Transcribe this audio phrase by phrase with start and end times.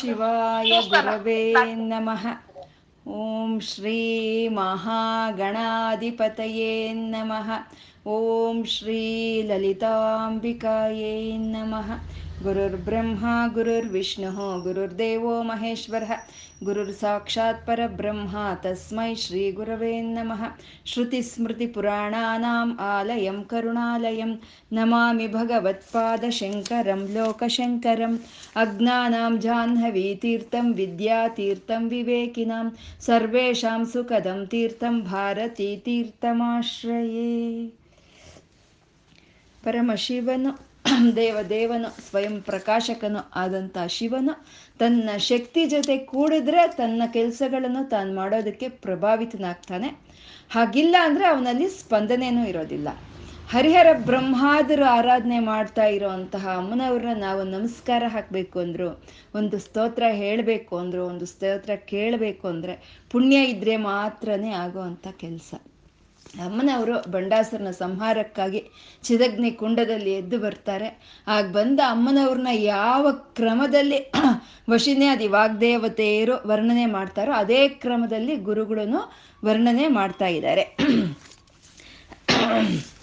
[0.00, 2.26] ಶಿವಾಯ ಗುರವೇ ನಮಃ.
[3.08, 7.50] ಓಂ ಶ್ರೀ ಮಹಾಗಣಾಧಿಪತಯೇ ನಮಃ.
[8.06, 9.42] ಓಂ ಶ್ರೀ
[12.44, 14.28] ಲಲಿತಾಂಬಿಕಾಯೇ ಗುರುರ್ ವಿಷ್ಣು
[14.60, 16.04] ಗುರುರ್ ದೇವೋ ಮಹೇಶ್ವರ
[16.64, 20.42] ಗುರುರ್ ಸಾಕ್ಷಾತ್ नमः। ತಸ್ಮೈ ಶ್ರೀ ಗುರವೇ ನಮಃ
[21.66, 24.32] ಪುರಾಣಾನಾಂ ಆಲಯಂ ಕರುಣಾಲಯಂ
[24.72, 28.14] ನಮಾಮಿ ಭಗವತ್ಪಾದಶಂಕರಂ ಲೋಕಶಂಕರಂ
[28.56, 32.68] ಅಜ್ಞಾನಾಂ सुखदं ವಿದ್ಯಾತೀರ್ಥಂ ವಿವೇಕಿನಾಂ
[33.00, 33.84] ಸರ್ವೇಷಾಂ
[40.92, 44.32] ಪರಮಶಿವನು ದೇವದೇವನು ಸ್ವಯಂ ಪ್ರಕಾಶಕನು ಆದಂಥ ಶಿವನು.
[44.78, 49.88] ತನ್ನ ಶಕ್ತಿ ಜೊತೆ ಕೂಡಿದ್ರೆ ತನ್ನ ಕೆಲಸಗಳನ್ನು ತಾನು ಮಾಡೋದಕ್ಕೆ ಪ್ರಭಾವಿತನಾಗ್ತಾನೆ.
[50.50, 52.88] ಹಾಗಿಲ್ಲ ಅಂದರೆ ಅವನಲ್ಲಿ ಸ್ಪಂದನೆಯೂ ಇರೋದಿಲ್ಲ.
[53.48, 58.90] ಹರಿಹರ ಬ್ರಹ್ಮಾದರು ಆರಾಧನೆ ಮಾಡ್ತಾ ಇರೋವಂತಹ ಅಮ್ಮನವ್ರನ್ನ ನಾವು ನಮಸ್ಕಾರ ಹಾಕಬೇಕು ಅಂದರು,
[59.34, 62.76] ಒಂದು ಸ್ತೋತ್ರ ಹೇಳಬೇಕು ಅಂದರು, ಒಂದು ಸ್ತೋತ್ರ ಕೇಳಬೇಕು ಅಂದರೆ
[63.10, 65.52] ಪುಣ್ಯ ಇದ್ದರೆ ಮಾತ್ರನೇ ಆಗೋ ಅಂಥ ಕೆಲಸ.
[66.34, 68.60] ಅಮ್ಮನವರು ಬಂಡಾಸರನ ಸಂಹಾರಕ್ಕಾಗಿ
[69.04, 70.88] ಚಿದಗ್ನಿ ಕುಂಡದಲ್ಲಿ ಎದ್ದು ಬರ್ತಾರೆ.
[71.26, 73.04] ಆಗ ಬಂದ ಅಮ್ಮನವ್ರನ್ನ ಯಾವ
[73.36, 73.98] ಕ್ರಮದಲ್ಲಿ
[74.70, 79.02] ವಶಿನ್ಯಾದಿ ವಾಗ್ದೇವತೆಯರು ವರ್ಣನೆ ಮಾಡ್ತಾರೋ ಅದೇ ಕ್ರಮದಲ್ಲಿ ಗುರುಗಳನ್ನು
[79.44, 80.64] ವರ್ಣನೆ ಮಾಡ್ತಾ ಇದ್ದಾರೆ.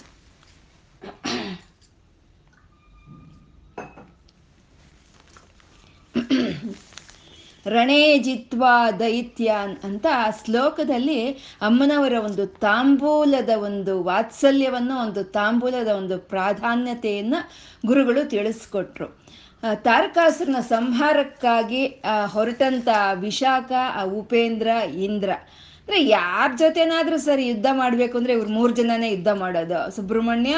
[7.70, 17.52] ರಣೇ ಜಿತ್ವಾ ದೈತ್ಯಾನ್ ಅಂತ ಆ ಶ್ಲೋಕದಲ್ಲಿ ಅಮ್ಮನವರ ಒಂದು ತಾಂಬೂಲದ ಒಂದು ವಾತ್ಸಲ್ಯವನ್ನು, ಒಂದು ತಾಂಬೂಲದ ಒಂದು ಪ್ರಾಧಾನ್ಯತೆಯನ್ನು
[17.88, 19.28] ಗುರುಗಳು ತಿಳಿಸ್ಕೊಟ್ರು.
[19.76, 21.86] ತಾರಕಾಸುರನ ಸಂಹಾರಕ್ಕಾಗಿ
[22.26, 25.30] ಹೊರಟಂತ ವಿಶಾಖ, ಆ, ಉಪೇಂದ್ರ, ಇಂದ್ರ.
[25.30, 29.96] ಅಂದ್ರೆ ಯಾರ ಜೊತೆನಾದರೂ ಸರಿ ಯುದ್ಧ ಮಾಡಬೇಕು ಅಂದ್ರೆ ಇವ್ರು ಮೂರು ಜನನೇ ಯುದ್ಧ ಮಾಡೋದು.
[29.96, 30.56] ಸುಬ್ರಹ್ಮಣ್ಯ,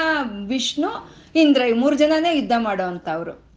[0.47, 3.48] ವಿಷ್ಣು, ಇಂದ್ರ ಈ ಮೂರು ಜನನೇ ಯುದ್ಧ ಮಾಡೋ ಅಂತವ್ರು.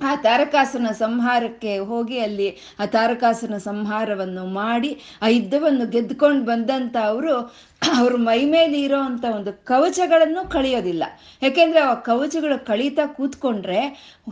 [0.00, 4.90] ಆ ತಾರಕಾಸನ ಸಂಹಾರಕ್ಕೆ ಹೋಗಿ ಅಲ್ಲಿ ಆ ತಾರಕಾಸನ ಸಂಹಾರವನ್ನು ಮಾಡಿ
[5.22, 7.34] ಆ ಯುದ್ಧವನ್ನು ಗೆದ್ದುಕೊಂಡು ಬಂದಂತ ಅವರು
[7.82, 11.04] ಅವ್ರ ಮೈ ಮೇಲೆ ಇರೋ ಅಂತ ಒಂದು ಕವಚಗಳನ್ನು ಕಳಿಯೋದಿಲ್ಲ.
[11.42, 13.80] ಯಾಕೆಂದ್ರೆ ಆ ಕವಚಗಳು ಕಳೀತಾ ಕೂತ್ಕೊಂಡ್ರೆ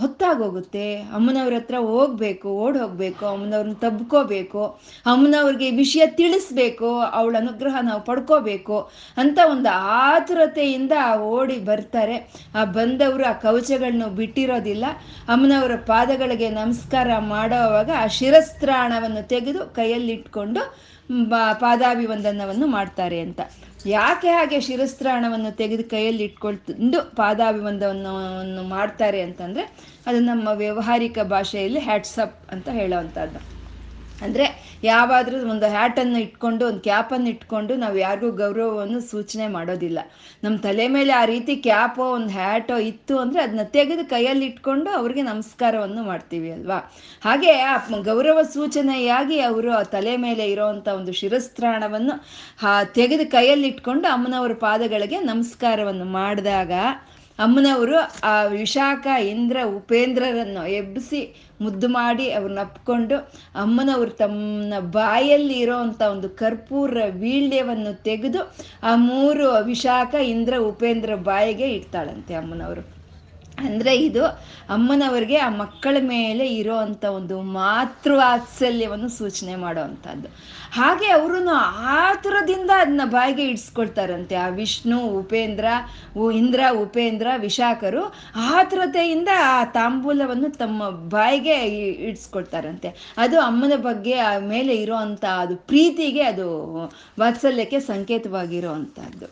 [0.00, 0.84] ಹೊತ್ತಾಗೋಗುತ್ತೆ.
[1.16, 4.62] ಅಮ್ಮನವ್ರ ಹತ್ರ ಹೋಗ್ಬೇಕು ಓಡ್ ಹೋಗ್ಬೇಕು ಅಮ್ಮನವ್ರನ್ನ ತಬ್ಕೋಬೇಕು,
[5.06, 8.78] ಅಮ್ಮನವ್ರಿಗೆ ವಿಷಯ ತಿಳಿಸ್ಬೇಕು, ಅವಳ ಅನುಗ್ರಹ ನಾವು ಪಡ್ಕೋಬೇಕು
[9.16, 9.70] ಅಂತ ಒಂದು
[10.04, 10.92] ಆತುರತೆಯಿಂದ
[11.36, 12.16] ಓಡಿ ಬರ್ತಾರೆ.
[12.54, 14.84] ಆ ಬಂದವರು ಆ ಕವಚಗಳನ್ನ ಬಿಟ್ಟಿರೋದಿಲ್ಲ.
[15.28, 20.64] ಅಮ್ಮನವರ ಪಾದಗಳಿಗೆ ನಮಸ್ಕಾರ ಮಾಡೋವಾಗ ಆ ಶಿರಸ್ತ್ರಾಣವನ್ನು ತೆಗೆದು ಕೈಯಲ್ಲಿಟ್ಕೊಂಡು
[21.60, 23.40] ಪಾದಾಭಿವಂದನವನ್ನು ಮಾಡ್ತಾರೆ ಅಂತ.
[23.84, 29.64] ಯಾಕೆ ಹಾಗೆ ಶಿರಸ್ತ್ರಾಣವನ್ನು ತೆಗೆದು ಕೈಯಲ್ಲಿ ಇಟ್ಕೊಳ್ತಂದು ಪಾದಾಭಿವಂದನವನ್ನು ಮಾಡ್ತಾರೆ ಅಂತಂದ್ರೆ
[30.06, 33.40] ಅದು ನಮ್ಮ ವ್ಯವಹಾರಿಕ ಭಾಷೆಯಲ್ಲಿ ಹ್ಯಾಟ್ಸಪ್ ಅಂತ ಹೇಳೋವಂಥದ್ದು.
[34.24, 34.46] ಅಂದರೆ
[34.84, 39.98] ಯಾವಾದರೂ ಒಂದು ಹ್ಯಾಟನ್ನು ಇಟ್ಕೊಂಡು, ಒಂದು ಕ್ಯಾಪನ್ನು ಇಟ್ಕೊಂಡು ನಾವು ಯಾರಿಗೂ ಗೌರವವನ್ನು ಸೂಚನೆ ಮಾಡೋದಿಲ್ಲ.
[40.44, 45.22] ನಮ್ಮ ತಲೆ ಮೇಲೆ ಆ ರೀತಿ ಕ್ಯಾಪೋ ಒಂದು ಹ್ಯಾಟೋ ಇತ್ತು ಅಂದರೆ ಅದನ್ನ ತೆಗೆದು ಕೈಯಲ್ಲಿ ಇಟ್ಕೊಂಡು ಅವ್ರಿಗೆ
[45.22, 46.78] ನಮಸ್ಕಾರವನ್ನು ಮಾಡ್ತೀವಿ ಅಲ್ವಾ?
[47.24, 47.52] ಹಾಗೆ
[48.10, 52.16] ಗೌರವ ಸೂಚನೆಯಾಗಿ ಅವರು ಆ ತಲೆ ಮೇಲೆ ಇರೋವಂಥ ಒಂದು ಶಿರಸ್ತ್ರಾಣವನ್ನು
[52.94, 56.72] ತೆಗೆದು ಕೈಯಲ್ಲಿ ಇಟ್ಕೊಂಡು ಅಮ್ಮನವರ ಪಾದಗಳಿಗೆ ನಮಸ್ಕಾರವನ್ನು ಮಾಡಿದಾಗ
[57.38, 57.96] ಅಮ್ಮನವರು
[58.30, 61.20] ಆ ವಿಶಾಖ, ಇಂದ್ರ, ಉಪೇಂದ್ರರನ್ನು ಎಬ್ಬಿಸಿ
[61.60, 63.16] ಮುದ್ದು ಮಾಡಿ ಅವ್ರನ್ನ ಅಪ್ಕೊಂಡು
[63.54, 68.42] ಅಮ್ಮನವರು ತಮ್ಮ ಬಾಯಲ್ಲಿ ಇರೋವಂಥ ಒಂದು ಕರ್ಪೂರ ವೀಳ್ಯವನ್ನು ತೆಗೆದು
[68.82, 73.00] ಆ ಮೂರು ವಿಶಾಖ ಇಂದ್ರ ಉಪೇಂದ್ರ ಬಾಯಿಗೆ ಇಡ್ತಾಳಂತೆ ಅಮ್ಮನವರು.
[73.58, 74.24] ಅಂದ್ರೆ ಇದು
[74.68, 80.28] ಅಮ್ಮನವರಿಗೆ ಆ ಮಕ್ಕಳ ಮೇಲೆ ಇರೋ ಅಂಥ ಒಂದು ಮಾತೃವಾತ್ಸಲ್ಯವನ್ನು ಸೂಚನೆ ಮಾಡೋ ಅಂಥದ್ದು
[80.72, 84.34] ಹಾಗೆ ಅವರು ಆತುರದಿಂದ ಅದನ್ನ ಬಾಯಿಗೆ ಇಡ್ಸ್ಕೊಳ್ತಾರಂತೆ.
[84.34, 85.64] ಆ ವಿಷ್ಣು, ಉಪೇಂದ್ರ
[86.32, 88.02] ಇಂದ್ರ, ಉಪೇಂದ್ರ, ವಿಶಾಖರು
[88.36, 91.56] ಆತುರತೆಯಿಂದ ಆ ತಾಂಬೂಲವನ್ನು ತಮ್ಮ ಬಾಯಿಗೆ
[92.08, 93.14] ಇಡ್ಸ್ಕೊಳ್ತಾರಂತೆ.
[93.18, 96.48] ಅದು ಅಮ್ಮನ ಬಗ್ಗೆ, ಆ ಮೇಲೆ ಇರೋವಂಥ ಅದು ಪ್ರೀತಿಗೆ ಅದು
[97.20, 99.26] ವಾತ್ಸಲ್ಯಕ್ಕೆ ಸಂಕೇತವಾಗಿರೋ ಅಂಥದ್ದು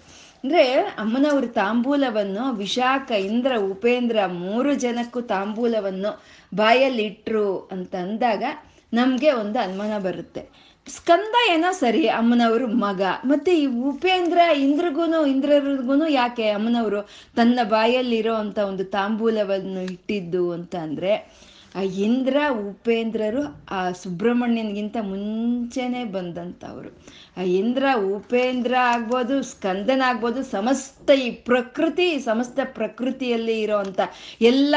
[0.44, 0.65] ಅಂದರೆ
[0.99, 6.25] ಅಮ್ಮನವ್ರ ತಾಂಬೂಲವನ್ನು, ವಿಶಾಖ, ಇಂದ್ರ, ಉಪೇಂದ್ರ ಮೂರು ಜನಕ್ಕೂ ತಾಂಬೂಲವನ್ನು
[6.55, 8.44] ಬಾಯಲ್ಲಿ ಇಟ್ರು ಅಂತ ಅಂದಾಗ
[8.93, 10.67] ನಮಗೆ ಒಂದು ಅನುಮಾನ ಬರುತ್ತೆ.
[10.88, 13.03] ಸ್ಕಂದ ಏನೋ ಸರಿ, ಅಮ್ಮನವರು ಮಗ.
[13.25, 17.03] ಮತ್ತೆ ಈ ಉಪೇಂದ್ರ ಇಂದ್ರಗೂನು ಇಂದ್ರರಿಗೂ ಯಾಕೆ ಅಮ್ಮನವರು
[17.37, 21.32] ತನ್ನ ಬಾಯಲ್ಲಿರೋ ಅಂತ ಒಂದು ತಾಂಬೂಲವನ್ನು ಇಟ್ಟಿದ್ದು ಅಂತ ಅಂದ್ರೆ,
[21.75, 26.99] ಆ ಇಂದ್ರ ಉಪೇಂದ್ರರು ಆ ಸುಬ್ರಹ್ಮಣ್ಯನ್ಗಿಂತ ಮುಂಚೆನೆ ಬಂದಂಥವ್ರು.
[27.38, 27.84] ಆ ಇಂದ್ರ
[28.17, 34.00] ಉಪೇಂದ್ರ ಆಗ್ಬೋದು ಸ್ಕಂದನ ಆಗ್ಬೋದು ಸಮಸ್ತ ಈ ಪ್ರಕೃತಿ, ಸಮಸ್ತ ಪ್ರಕೃತಿಯಲ್ಲಿ ಇರೋವಂಥ
[34.41, 34.75] ಎಲ್ಲ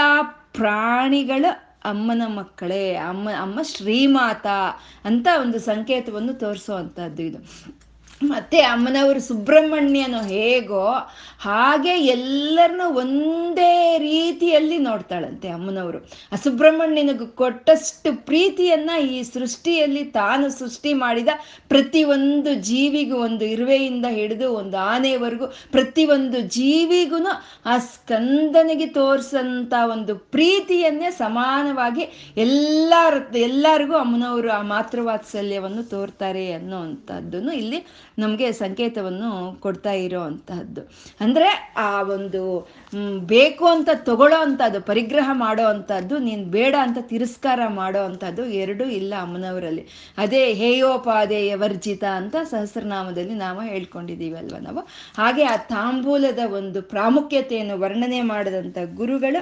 [0.53, 1.45] ಪ್ರಾಣಿಗಳ
[1.81, 4.47] ಅಮ್ಮನ ಮಕ್ಕಳೇ ಅಮ್ಮ ಅಮ್ಮ ಶ್ರೀಮಾತ
[5.05, 7.39] ಅಂತ ಒಂದು ಸಂಕೇತವನ್ನು ತೋರಿಸೋ ಅಂಥದ್ದು ಇದು.
[8.23, 10.89] ಮತ್ತೆ ಅಮ್ಮನವರು ಸುಬ್ರಹ್ಮಣ್ಯನು ಹೇಗೋ
[11.39, 15.97] ಹಾಗೆ ಎಲ್ಲರನ್ನು ಒಂದೇ ರೀತಿಯಲ್ಲಿ ನೋಡ್ತಾಳಂತೆ ಅಮ್ಮನವರು.
[16.31, 21.27] ಆ ಸುಬ್ರಹ್ಮಣ್ಯನಿಗೆ ಕೊಟ್ಟಷ್ಟು ಪ್ರೀತಿಯನ್ನ ಈ ಸೃಷ್ಟಿಯಲ್ಲಿ ತಾನು ಸೃಷ್ಟಿ ಮಾಡಿದ
[21.67, 27.27] ಪ್ರತಿಯೊಂದು ಜೀವಿಗೂ ಒಂದು ಇರುವೆಯಿಂದ ಹಿಡಿದು ಒಂದು ಆನೆವರೆಗೂ ಪ್ರತಿಯೊಂದು ಜೀವಿಗೂ
[27.65, 38.47] ಆ ಸ್ಕಂದನಿಗೆ ತೋರಿಸಂತ ಒಂದು ಪ್ರೀತಿಯನ್ನೇ ಸಮಾನವಾಗಿ ಎಲ್ಲಾರ, ಎಲ್ಲರಿಗೂ ಅಮ್ಮನವರು ಆ ಮಾತೃವಾತ್ಸಲ್ಯವನ್ನು ತೋರ್ತಾರೆ ಅನ್ನೋ ಇಲ್ಲಿ ನಮಗೆ
[38.51, 40.81] ಸಂಕೇತವನ್ನು ಕೊಡ್ತಾ ಇರೋ ಅಂತಹದ್ದು
[41.21, 42.41] ಅಂದರೆ ಆ ಒಂದು
[43.25, 49.13] ಬೇಕು ಅಂತ ತಗೊಳ್ಳೋ ಅಂಥದ್ದು, ಪರಿಗ್ರಹ ಮಾಡೋ ಅಂಥದ್ದು, ನೀನು ಬೇಡ ಅಂತ ತಿರಸ್ಕಾರ ಮಾಡೋ ಅಂಥದ್ದು ಎರಡೂ ಇಲ್ಲ
[49.21, 49.83] ಅಮ್ಮನವರಲ್ಲಿ.
[50.17, 54.83] ಅದೇ ಹೇಯೋಪಾದೇಯ ವರ್ಜಿತ ಅಂತ ಸಹಸ್ರನಾಮದಲ್ಲಿ ನಾವು ಹೇಳ್ಕೊಂಡಿದ್ದೀವಿ ಅಲ್ವಾ ನಾವು.
[55.17, 59.41] ಹಾಗೆ ಆ ತಾಂಬೂಲದ ಒಂದು ಪ್ರಾಮುಖ್ಯತೆಯನ್ನು ವರ್ಣನೆ ಮಾಡಿದಂಥ ಗುರುಗಳು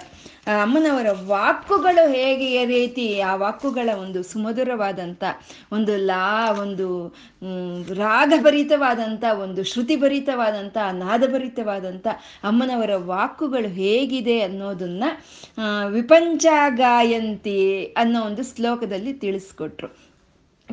[0.63, 5.23] ಅಮ್ಮನವರ ವಾಕುಗಳು ಹೇಗೆ ರೀತಿ ಆ ವಾಕುಗಳ ಒಂದು ಸುಮಧುರವಾದಂಥ
[5.71, 6.27] ಒಂದು ಲಾ,
[6.63, 6.87] ಒಂದು
[8.59, 12.07] ರಾಗಭರಿತವಾದಂಥ ಒಂದು ಶ್ರುತಿಭರಿತವಾದಂಥ ನಾದಭರಿತವಾದಂಥ
[12.43, 15.03] ಅಮ್ಮನವರ ವಾಕುಗಳು ಹೇಗಿದೆ ಅನ್ನೋದನ್ನ
[15.89, 16.45] ವಿಪಂಚ
[16.75, 17.59] ಗಾಯಂತಿ
[17.97, 20.08] ಅನ್ನೋ ಒಂದು ಶ್ಲೋಕದಲ್ಲಿ ತಿಳಿಸ್ಕೊಟ್ರು.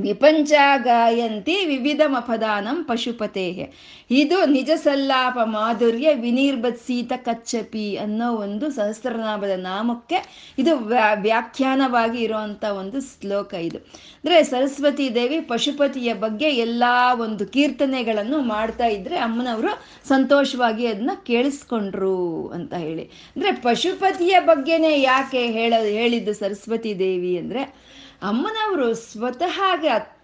[0.00, 3.72] ವಿಪಂಚ ಗಾಯಂತಿ ವಿವಿಧ ಮಪದಾನಂ ಪಶುಪತೇ
[4.10, 10.76] ಇದು ನಿಜ ಸಲ್ಲಾಪ ಮಾಧುರ್ಯ ವಿನಿರ್ಬತ್ಸೀತ ಕಚ್ಚಪಿ ಅನ್ನೋ ಒಂದು ಸಹಸ್ರನಾಮದ ನಾಮಕ್ಕೆ ಇದು
[11.14, 13.78] ವ್ಯಾಖ್ಯಾನವಾಗಿ ಇರುವಂತ ಒಂದು ಶ್ಲೋಕ ಇದು.
[13.78, 19.69] ಅಂದ್ರೆ ಸರಸ್ವತಿ ದೇವಿ ಪಶುಪತಿಯ ಬಗ್ಗೆ ಎಲ್ಲಾ ಒಂದು ಕೀರ್ತನೆಗಳನ್ನು ಮಾಡ್ತಾ ಇದ್ರೆ ಅಮ್ಮನವರು
[20.08, 23.02] ಸಂತೋಷವಾಗಿ ಅದನ್ನ ಕೇಳಿಸ್ಕೊಂಡ್ರು ಅಂತ ಹೇಳಿ.
[23.37, 27.87] ಅಂದ್ರೆ ಪಶುಪತಿಯ ಬಗ್ಗೆನೇ ಯಾಕೆ ಹೇಳ, ಹೇಳಿದ್ದು ಸರಸ್ವತಿ ದೇವಿ ಅಂದ್ರೆ
[28.26, 29.61] ಅಮ್ಮನವರು ಸ್ವತಃ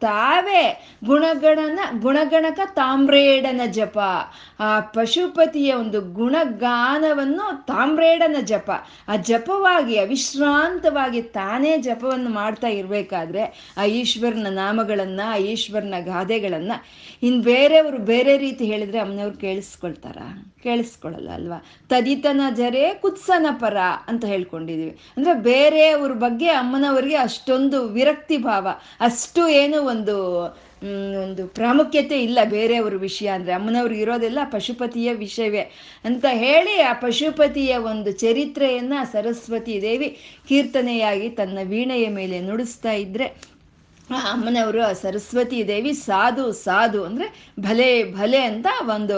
[0.01, 3.99] ತಾವೇ ಗುಣಗಣನ, ಗುಣಗಣಕ ತಾಮ್ರೇಡನ ಜಪ.
[4.61, 8.71] ಆ ಪಶುಪತಿಯ ಒಂದು ಗುಣಗಾನವನ್ನು ತಾಮ್ರೇಡನ ಜಪ.
[9.09, 16.73] ಆ ಜಪವಾಗಿ, ಅವಿಶ್ರಾಂತವಾಗಿ ತಾನೇ ಜಪವನ್ನು ಮಾಡ್ತಾ ಇರಬೇಕಾದ್ರೆ ಆ ಈಶ್ವರನ ನಾಮಗಳನ್ನ, ಆ ಈಶ್ವರನ ಗಾದೆಗಳನ್ನ
[17.23, 20.19] ಇನ್ ಬೇರೆಯವರು ಬೇರೆ ರೀತಿ ಹೇಳಿದ್ರೆ ಅಮ್ಮನವ್ರು ಕೇಳಿಸ್ಕೊಳ್ತಾರ?
[20.63, 21.59] ಕೇಳಿಸ್ಕೊಳ್ಳಲ್ಲ ಅಲ್ವಾ?
[21.91, 23.77] ತದಿತನ ಜರೆ ಕುತ್ಸನ ಪರ
[24.09, 24.95] ಅಂತ ಹೇಳ್ಕೊಂಡಿದೀವಿ.
[25.17, 28.67] ಅಂದ್ರೆ ಬೇರೆಯವ್ರ ಬಗ್ಗೆ ಅಮ್ಮನವರಿಗೆ ಅಷ್ಟೊಂದು ವಿರಕ್ತಿ ಭಾವ,
[29.01, 30.17] ಅಷ್ಟು ಏನು ಒಂದು
[31.23, 33.53] ಒಂದು ಪ್ರಾಮುಖ್ಯತೆ ಇಲ್ಲ ಬೇರೆಯವ್ರ ವಿಷಯ ಅಂದ್ರೆ.
[33.53, 35.63] ಅಮ್ಮನವ್ರಿಗೆ ಇರೋದೆಲ್ಲ ಪಶುಪತಿಯ ವಿಷಯವೇ
[36.05, 40.09] ಅಂತ ಹೇಳಿ ಆ ಪಶುಪತಿಯ ಒಂದು ಚರಿತ್ರೆಯನ್ನು ಸರಸ್ವತಿ ದೇವಿ
[40.49, 42.93] ಕೀರ್ತನೆಯಾಗಿ ತನ್ನ ವೀಣೆಯ ಮೇಲೆ ನುಡಿಸ್ತಾ
[44.13, 47.27] ಇದ್ರೆ ಅಮ್ಮನವರು, ಆ ಸರಸ್ವತಿ ದೇವಿ ಸಾಧು ಸಾಧು ಅಂದ್ರೆ
[47.61, 49.17] ಭಲೆ ಭಲೆ ಅಂತ ಒಂದು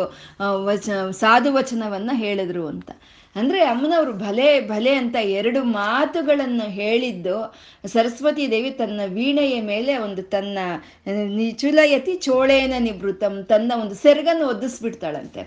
[0.65, 2.91] ವಚ, ಸಾಧು ವಚನವನ್ನ ಹೇಳಿದ್ರು ಅಂತ.
[3.37, 7.37] ಅಂದ್ರೆ ಅಮ್ಮನವರು ಭಲೆ ಭಲೆ ಅಂತ ಎರಡು ಮಾತುಗಳನ್ನು ಹೇಳಿದ್ದು
[7.87, 10.59] ಸರಸ್ವತಿ ದೇವಿ ತನ್ನ ವೀಣೆಯ ಮೇಲೆ ಒಂದು ತನ್ನ
[11.37, 15.41] ನಿಚುಲಯತಿ ಚೋಳೇನ ನಿವೃತ್ತಂ, ತನ್ನ ಒಂದು ಸೆರಗನ್ನು ಒದಿಸ್ಬಿಡ್ತಾಳಂತೆ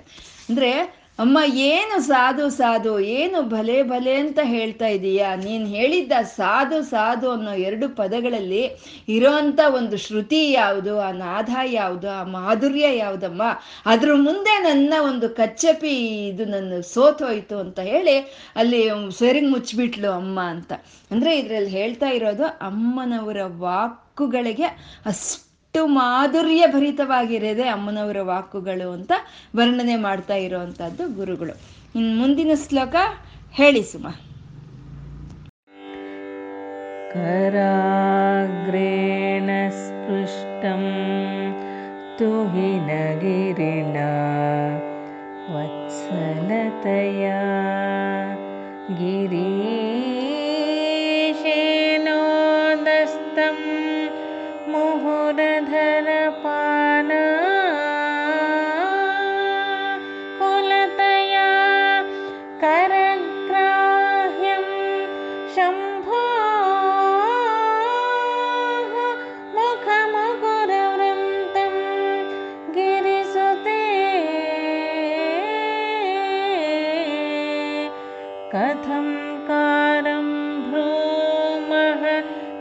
[0.50, 0.72] ಅಂದ್ರೆ
[1.20, 5.36] ಅಮ್ಮ, ಏನು ಸಾಧು ಸಾಧು, ಏನು ಭಲೆ ಭಲೆ ಅಂತ ಹೇಳ್ತಾ ಇದೀಯಾ?
[5.36, 8.70] ನೀನು ಹೇಳಿದ್ದ ಸಾಧು ಸಾಧು ಅನ್ನೋ ಎರಡು ಪದಗಳಲ್ಲಿ
[9.10, 13.44] ಇರೋಂಥ ಒಂದು ಶ್ರುತಿ ಯಾವುದು, ಆ ನಾದ ಯಾವುದು, ಆ ಮಾಧುರ್ಯ ಯಾವುದಮ್ಮ?
[13.86, 15.96] ಅದ್ರ ಮುಂದೆ ನನ್ನ ಒಂದು ಕಚ್ಚಪಿ
[16.28, 18.18] ಇದು ನನ್ನ ಸೋತೋಯ್ತು ಅಂತ ಹೇಳಿ
[18.56, 20.74] ಅಲ್ಲಿ ಸೇರಿಂಗ್ ಮುಚ್ಚಿಬಿಟ್ಲು ಅಮ್ಮ ಅಂತ.
[21.12, 24.66] ಅಂದ್ರೆ ಇದರಲ್ಲಿ ಹೇಳ್ತಾ ಇರೋದು ಅಮ್ಮನವರ ವಾಕುಗಳಿಗೆ
[25.06, 25.47] ಅಷ್ಟು
[25.78, 29.12] ಎಷ್ಟು ಮಾಧುರ್ಯ ಭರಿತವಾಗಿರೋದೆ ಅಮ್ಮನವರ ವಾಕುಗಳು ಅಂತ
[29.56, 31.62] ವರ್ಣನೆ ಮಾಡ್ತಾ ಇರುವಂತಹದ್ದು ಗುರುಗಳು.
[31.96, 32.96] ಇನ್ ಮುಂದಿನ ಶ್ಲೋಕ
[33.52, 34.08] ಹೇಳಿ ಸುಮ.
[37.14, 40.84] ಕರಾಗ್ರೇಣ ಸ್ಪೃಷ್ಟಂ
[42.18, 43.98] ತುಹಿನಗಿರಿಣ
[45.54, 47.32] ವತ್ಸಲತಯ
[48.98, 49.57] ಗಿರೀಶೇನೋದಸ್ತಂ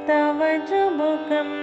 [0.05, 1.55] तव चुबुकम्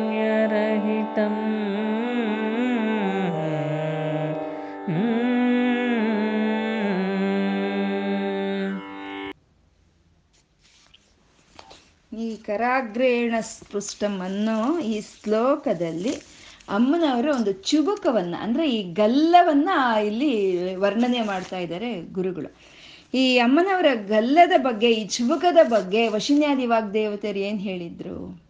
[0.00, 1.34] ಔಪಮ್ಯರಹಿತಂ
[12.12, 16.12] ಈ ಕರಾಗ್ರೇಣ ಸ್ಪೃಷ್ಟಂ ಅನ್ನೋ ಈ ಶ್ಲೋಕದಲ್ಲಿ
[16.68, 19.70] ಅಮ್ಮನವರು ಒಂದು ಚುಬುಕವನ್ನ ಅಂದ್ರೆ ಈ ಗಲ್ಲವನ್ನ
[20.04, 20.32] ಇಲ್ಲಿ
[20.76, 22.50] ವರ್ಣನೆ ಮಾಡ್ತಾ ಇದ್ದಾರೆ ಗುರುಗಳು
[23.13, 28.43] ಈ ಅಮ್ಮನವರ ಗಲ್ಲದ ಬಗ್ಗೆ, ಈ ಚುಬುಕದ ಬಗ್ಗೆ ವಶಿನ್ಯಾದಿ ವಾಗ್ದೇವತೆಯರು ಏನು ಹೇಳಿದ್ರು?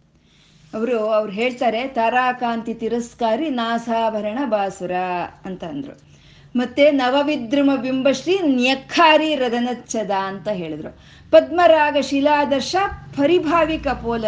[0.74, 4.92] ಅವರು, ಅವ್ರು ಹೇಳ್ತಾರೆ, ತಾರಾಕಾಂತಿ ತಿರಸ್ಕಾರಿ ನಾಸಾಭರಣ ಬಾಸುರ
[5.44, 5.64] ಅಂತ
[6.54, 10.90] ಮತ್ತೆ ನವವಿದ್ರುಮ ಬಿಂಬಶ್ರೀ ನ್ಯಖಾರಿ ರದನಚ್ಚದ ಅಂತ ಹೇಳಿದ್ರು.
[11.32, 12.76] ಪದ್ಮರಾಗ ಶಿಲಾದರ್ಶ
[13.16, 13.86] ಪರಿಭಾವಿಕ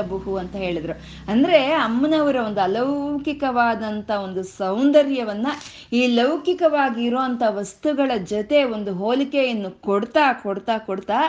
[0.08, 0.94] ಬಹು ಅಂತ ಹೇಳಿದ್ರು.
[1.28, 5.46] ಅಂದ್ರೆ ಅಮ್ಮನವರ ಒಂದು ಅಲೌಕಿಕವಾದಂಥ ಒಂದು ಸೌಂದರ್ಯವನ್ನ
[5.92, 7.10] ಈ ಲೌಕಿಕವಾಗಿ
[7.48, 11.20] ವಸ್ತುಗಳ ಜೊತೆ ಒಂದು ಹೋಲಿಕೆಯನ್ನು ಕೊಡ್ತಾ ಕೊಡ್ತಾ ಕೊಡ್ತಾ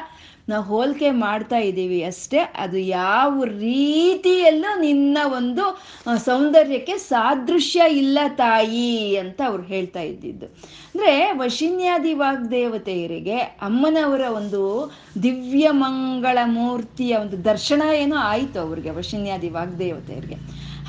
[0.50, 2.38] ನಾವು ಹೋಲಿಕೆ ಮಾಡ್ತಾ ಇದ್ದೀವಿ ಅಷ್ಟೇ.
[2.38, 5.82] ಅದು ಯಾವ ರೀತಿಯಲ್ಲೂ ನಿನ್ನ ಒಂದು
[6.18, 10.46] ಸೌಂದರ್ಯಕ್ಕೆ ಸಾದೃಶ್ಯ ಇಲ್ಲ ತಾಯಿ ಅಂತ ಅವ್ರು ಹೇಳ್ತಾ ಇದ್ದಿದ್ದು.
[10.46, 14.92] ಅಂದ್ರೆ ವಶಿನ್ಯಾದಿ ವಾಗ್ದೇವತೆಯರಿಗೆ ಅಮ್ಮನವರ ಒಂದು
[15.24, 20.36] ದಿವ್ಯ ಮಂಗಳ ಮೂರ್ತಿಯ ಒಂದು ದರ್ಶನ ಏನೋ ಆಯಿತು ಅವ್ರಿಗೆ ವಶಿನ್ಯಾದಿ ವಾಗ್ದೇವತೆಯರಿಗೆ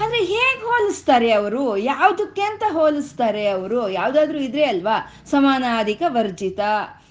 [0.04, 1.76] ಆದರೆ ಹೇಗೆ ಹೋಲಿಸ್ತಾರೆ ಅವರು?
[1.76, 3.90] ಯಾವುದಕ್ಕೆ ಅಂತ ಹೋಲಿಸ್ತಾರೆ ಅವರು?
[3.90, 5.12] ಯಾವುದಾದ್ರೂ ಇದ್ರೆ ಅಲ್ವಾ?
[5.30, 6.60] ಸಮಾನಾಧಿಕ ವರ್ಜಿತ.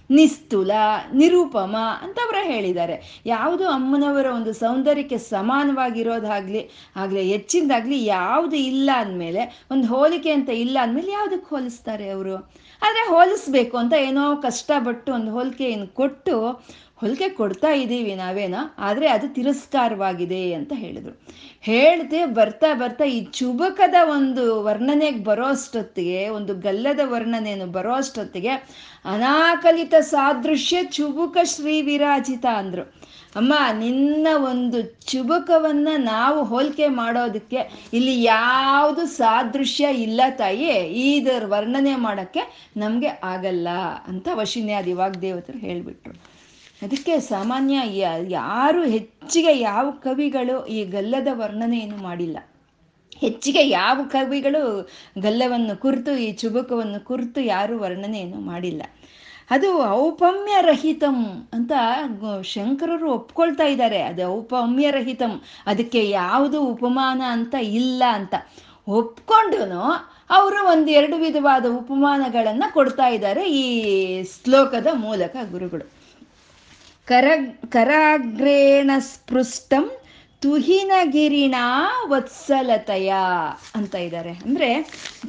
[0.09, 0.71] ನಿಸ್ತುಲ
[1.13, 3.21] ನಿರೂಪಮ ಅಂತ ಅವರ ಹೇಳಿದ್ದಾರೆ.
[3.25, 11.11] ಯಾವುದು ಅಮ್ಮನವರ ಒಂದು ಸೌಂದರ್ಯಕ್ಕೆ ಸಮಾನವಾಗಿರೋದಾಗ್ಲಿ, ಆಗ್ಲಿ ಹೆಚ್ಚಿಂದಾಗ್ಲಿ ಯಾವುದು ಇಲ್ಲ ಅಂದಮೇಲೆ, ಒಂದು ಹೋಲಿಕೆ ಅಂತ ಇಲ್ಲ ಅಂದಮೇಲೆ
[11.11, 12.35] ಯಾವುದಕ್ಕೆ ಹೋಲಿಸ್ತಾರೆ ಅವರು?
[12.81, 16.63] ಆದರೆ ಹೋಲಿಸ್ಬೇಕು ಅಂತ ಏನೋ ಕಷ್ಟಪಟ್ಟು ಒಂದು ಹೋಲಿಕೆಯನ್ನು ಕೊಟ್ಟು,
[16.95, 21.21] ಹೋಲಿಕೆ ಕೊಡ್ತಾ ಇದ್ದೀವಿ ನಾವೇನೋ, ಆದರೆ ಅದು ತಿರಸ್ಕಾರವಾಗಿದೆ ಅಂತ ಹೇಳಿದ್ರು.
[21.67, 28.53] ಹೇಳ್ದೆ ಬರ್ತಾ ಬರ್ತಾ ಈ ಚುಬಕದ ಒಂದು ವರ್ಣನೆಗೆ ಬರೋ ಅಷ್ಟೊತ್ತಿಗೆ, ಒಂದು ಗಲ್ಲದ ವರ್ಣನೆಯನ್ನು ಬರೋ ಅಷ್ಟೊತ್ತಿಗೆ
[29.05, 32.83] ಅನಾಕಲಿತ ಸಾದೃಶ್ಯ ಚುಬುಕ ಶ್ರೀ ವಿರಾಜಿತ ಅಂದ್ರು.
[33.35, 37.59] ಅಮ್ಮ, ನಿನ್ನ ಒಂದು ಚುಬುಕವನ್ನ ನಾವು ಹೋಲಿಕೆ ಮಾಡೋದಕ್ಕೆ
[37.93, 40.71] ಇಲ್ಲಿ ಯಾವುದು ಸಾದೃಶ್ಯ ಇಲ್ಲ ತಾಯಿ
[41.09, 42.43] ಇದರ ವರ್ಣನೆ ಮಾಡೋಕ್ಕೆ
[42.77, 43.69] ನಮಗೆ ಆಗಲ್ಲ
[44.07, 46.15] ಅಂತ ವಶಿನ್ಯಾದಿ ವಾಗ್ದೇವತರು ಹೇಳಿಬಿಟ್ರು.
[46.81, 47.77] ಅದಕ್ಕೆ ಸಾಮಾನ್ಯ
[48.29, 52.37] ಯಾರು ಹೆಚ್ಚಿಗೆ ಯಾವ ಕವಿಗಳು ಈ ಗಲ್ಲದ ವರ್ಣನೆಯನ್ನು ಮಾಡಿಲ್ಲ.
[53.19, 54.89] ಹೆಚ್ಚಿಗೆ ಯಾವ ಕವಿಗಳು
[55.21, 58.81] ಗಲ್ಲವನ್ನು ಕುರಿತು, ಈ ಚುಬುಕವನ್ನು ಕುರಿತು ಯಾರು ವರ್ಣನೆಯನ್ನು ಮಾಡಿಲ್ಲ.
[59.49, 61.71] ಅದು ಔಪಮ್ಯ ರಹಿತಂ ಅಂತ
[62.41, 64.01] ಶಂಕರರು ಒಪ್ಕೊಳ್ತಾ ಇದ್ದಾರೆ.
[64.01, 68.35] ಅದು ಔಪಮ್ಯ ರಹಿತಂ ಅದಕ್ಕೆ ಯಾವುದು ಉಪಮಾನ ಅಂತ ಇಲ್ಲ ಅಂತ.
[68.87, 69.81] ಒಪ್ಕೊಂಡು
[70.29, 73.63] ಅವರು ಒಂದೆರಡು ವಿಧವಾದ ಉಪಮಾನಗಳನ್ನು ಕೊಡ್ತಾ ಇದ್ದಾರೆ ಈ
[74.23, 75.96] ಶ್ಲೋಕದ ಮೂಲಕ ಗುರುಗಳು.
[77.07, 77.27] ಕರ,
[77.69, 79.91] ಕರಾಗ್ರೇಣ ಸ್ಪೃಷ್ಟಂ
[80.41, 81.55] ತುಹಿನಗಿರಿಣ
[82.07, 83.13] ವತ್ಸಲತೆಯ
[83.75, 84.69] ಅಂತ ಇದ್ದಾರೆ ಅಂದ್ರೆ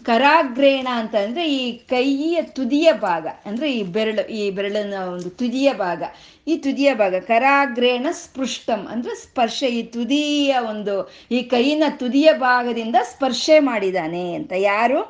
[0.02, 6.02] ಕರಾಗ್ರೇಣ ಅಂತ ಅಂದ್ರೆ ಈ ಕೈಯ ತುದಿಯ ಭಾಗ, ಅಂದ್ರೆ ಈ ಬೆರಳು, ಈ ಬೆರಳಿನ ಒಂದು ತುದಿಯ ಭಾಗ.
[6.48, 13.58] ಈ ತುದಿಯ ಭಾಗ ಕರಾಗ್ರೇಣ ಸ್ಪೃಷ್ಟಂ ಅಂದ್ರೆ ಸ್ಪರ್ಶ, ಈ ತುದಿಯ ಒಂದು, ಈ ಕೈನ ತುದಿಯ ಭಾಗದಿಂದ ಸ್ಪರ್ಶೆ
[13.60, 14.52] ಮಾಡಿದಾನೆ ಅಂತ.
[14.56, 15.00] ಯಾರು?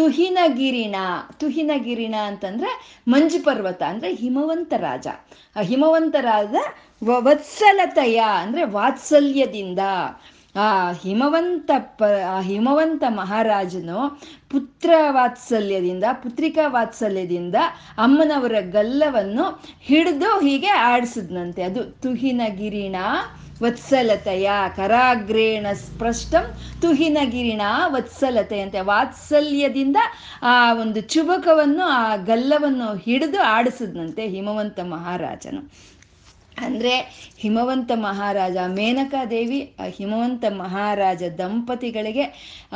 [0.00, 0.96] ತುಹಿನಗಿರಿಣ
[1.40, 2.70] ತುಹಿನಗಿರಿಣ ಅಂತಂದ್ರೆ
[3.08, 5.06] ಮಂಜು ಪರ್ವತ ಅಂದ್ರೆ ಹಿಮವಂತ ರಾಜ.
[5.56, 6.54] ಆ ಹಿಮವಂತ ರಾಜ
[7.22, 9.78] ವತ್ಸಲತೆಯ ಅಂದ್ರೆ ವಾತ್ಸಲ್ಯದಿಂದ
[10.56, 12.04] ಆ ಹಿಮವಂತ ಪ
[12.40, 13.98] ಹಿಮವಂತ ಮಹಾರಾಜನು
[14.50, 17.56] ಪುತ್ರ ವಾತ್ಸಲ್ಯದಿಂದ, ಪುತ್ರಿಕಾ ವಾತ್ಸಲ್ಯದಿಂದ
[17.98, 19.44] ಅಮ್ಮನವರ ಗಲ್ಲವನ್ನು
[19.80, 21.62] ಹಿಡಿದು ಹೀಗೆ ಆಡಿಸಿದ್ನಂತೆ.
[21.62, 22.96] ಅದು ತುಹಿನಗಿರಿಣ
[23.62, 26.44] ವತ್ಸಲತೆಯ ಕರಾಗ್ರೇಣ ಸ್ಪಷ್ಟಂ
[26.80, 29.96] ತುಹಿನಗಿರಿಣ ವತ್ಸಲತೆ ಅಂತ ವಾತ್ಸಲ್ಯದಿಂದ
[30.42, 35.62] ಆ ಒಂದು ಚುಬಕವನ್ನು, ಆ ಗಲ್ಲವನ್ನು ಹಿಡಿದು ಆಡಿಸಿದ್ನಂತೆ ಹಿಮವಂತ ಮಹಾರಾಜನು.
[36.60, 42.24] ಅಂದರೆ ಹಿಮವಂತ ಮಹಾರಾಜ, ಮೇನಕಾದೇವಿ, ಆ, ಹಿಮವಂತ ಮಹಾರಾಜ ದಂಪತಿಗಳಿಗೆ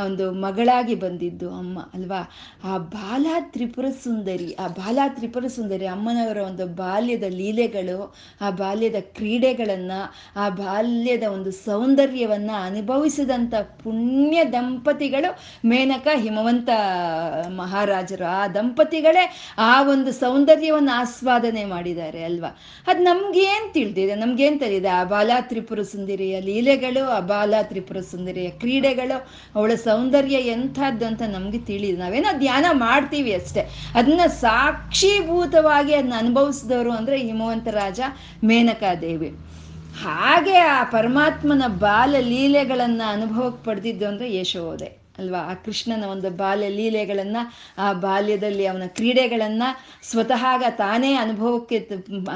[0.04, 2.30] ಒಂದು ಮಗಳಾಗಿ ಬಂದಿದ್ದು ಅಮ್ಮ, ಅಲ್ವಾ?
[2.64, 10.14] ಆ ಬಾಲ ತ್ರಿಪುರ ಸುಂದರಿ, ಆ ಬಾಲ ತ್ರಿಪುರ ಸುಂದರಿ ಅಮ್ಮನವರ ಒಂದು ಬಾಲ್ಯದ ಲೀಲೆಗಳು, ಆ ಬಾಲ್ಯದ ಕ್ರೀಡೆಗಳನ್ನು,
[10.40, 15.38] ಆ ಬಾಲ್ಯದ ಒಂದು ಸೌಂದರ್ಯವನ್ನು ಅನುಭವಿಸಿದಂಥ ಪುಣ್ಯ ದಂಪತಿಗಳು
[15.68, 16.68] ಮೇನಕ, ಹಿಮವಂತ
[17.48, 18.24] ಮಹಾರಾಜರು.
[18.24, 22.58] ಆ ದಂಪತಿಗಳೇ ಆ ಒಂದು ಸೌಂದರ್ಯವನ್ನು ಆಸ್ವಾದನೆ ಮಾಡಿದ್ದಾರೆ, ಅಲ್ವಾ?
[22.86, 29.28] ಅದು ನಮ್ಗೇನು ತಿಳಿದಿದೆ ನಮ್ಗೇನು ತಿಳಿದಿದೆ ಆ ಬಾಲ ತ್ರಿಪುರ ಸುಂದರಿಯ ಲೀಲೆಗಳು, ಆ ಬಾಲ ತ್ರಿಪುರ ಸುಂದರಿಯ ಕ್ರೀಡೆಗಳು,
[29.54, 33.70] ಅವಳ ಸೌಂದರ್ಯ ಎಂಥದ್ದು ಅಂತ ನಮ್ಗೆ ತಿಳಿದು ನಾವೇನೋ ಧ್ಯಾನ ಮಾಡ್ತೀವಿ ಅಷ್ಟೇ.
[33.94, 38.00] ಅದನ್ನ ಸಾಕ್ಷೀಭೂತವಾಗಿ ಅದನ್ನ ಅನುಭವಿಸಿದವರು ಅಂದ್ರೆ ಹಿಮವಂತ ರಾಜ
[38.44, 39.32] ಮೇನಕಾದೇವಿ.
[40.02, 45.40] ಹಾಗೆ ಆ ಪರಮಾತ್ಮನ ಬಾಲ ಲೀಲೆಗಳನ್ನ ಅನುಭವಕ್ಕೆ ಪಡೆದಿದ್ದು ಅಂದ್ರೆ ಯಶೋದೆ ಅಲ್ವಾ?
[45.50, 47.42] ಆ ಕೃಷ್ಣನ ಒಂದು ಬಾಲ್ಯ ಲೀಲೆಗಳನ್ನು,
[47.84, 49.68] ಆ ಬಾಲ್ಯದಲ್ಲಿ ಅವನ ಕ್ರೀಡೆಗಳನ್ನು
[50.10, 50.42] ಸ್ವತಃ
[50.82, 51.78] ತಾನೇ ಅನುಭವಕ್ಕೆ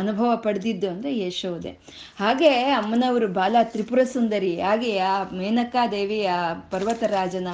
[0.01, 1.73] ಅನುಭವ ಪಡೆದಿದ್ದು ಅಂದರೆ ಯಶೋದೆ.
[2.21, 6.39] ಹಾಗೆ ಅಮ್ಮನವರು ಬಾಲ ತ್ರಿಪುರ ಸುಂದರಿ ಹಾಗೆ ಆ ಮೇನಕಾದೇವಿ ಆ
[6.73, 7.49] ಪರ್ವತರಾಜನ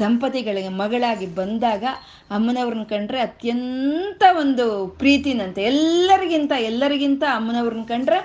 [0.00, 1.84] ದಂಪತಿಗಳಿಗೆ ಮಗಳಾಗಿ ಬಂದಾಗ
[2.30, 4.66] ಅಮ್ಮನವ್ರನ್ನ ಕಂಡ್ರೆ ಅತ್ಯಂತ ಒಂದು
[5.00, 5.62] ಪ್ರೀತಿನಂತೆ.
[5.62, 8.20] ಎಲ್ಲರಿಗಿಂತ ಎಲ್ಲರಿಗಿಂತ ಅಮ್ಮನವ್ರನ್ನ ಕಂಡ್ರೆ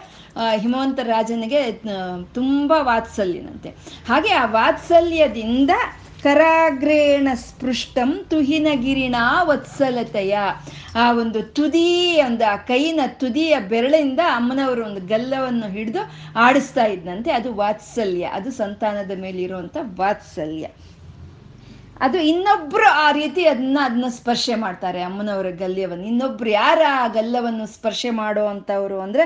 [0.57, 1.61] ಹಿಮವಂತ ರಾಜನಿಗೆ
[2.33, 3.69] ತುಂಬ ವಾತ್ಸಲ್ಯನಂತೆ.
[4.07, 5.71] ಹಾಗೆ ಆ ವಾತ್ಸಲ್ಯದಿಂದ
[6.23, 10.37] ಕರಾಗ್ರೇಣ ಸ್ಪೃಷ್ಟಂ ತುಹಿನಗಿರಿಣ ವತ್ಸಲತೆಯ.
[10.95, 15.99] ಆ ಒಂದು ತುದಿ ಒಂದು ಆ ಕೈನ ತುದಿಯ ಬೆರಳಿಂದ ಅಮ್ಮನವರು ಒಂದು ಗಲ್ಲವನ್ನು ಹಿಡಿದು
[16.35, 18.23] ಆಡಿಸ್ತಾ ಇದ್ದಂತೆ ಅದು ವಾತ್ಸಲ್ಯ.
[18.23, 20.67] ಅದು ಸಂತಾನದ ಮೇಲೆ ಇರುವಂತ ವಾತ್ಸಲ್ಯ.
[21.99, 26.05] ಅದು ಇನ್ನೊಬ್ರು ಆ ರೀತಿ ಅದನ್ನ ಅದನ್ನ ಸ್ಪರ್ಶೆ ಮಾಡ್ತಾರೆ ಅಮ್ಮನವರ ಗಲ್ಯವನ್ನು.
[26.05, 29.25] ಇನ್ನೊಬ್ರು ಯಾರ ಆ ಗಲ್ಲವನ್ನು ಸ್ಪರ್ಶೆ ಮಾಡೋ ಅಂದರೆ ಅಂದ್ರೆ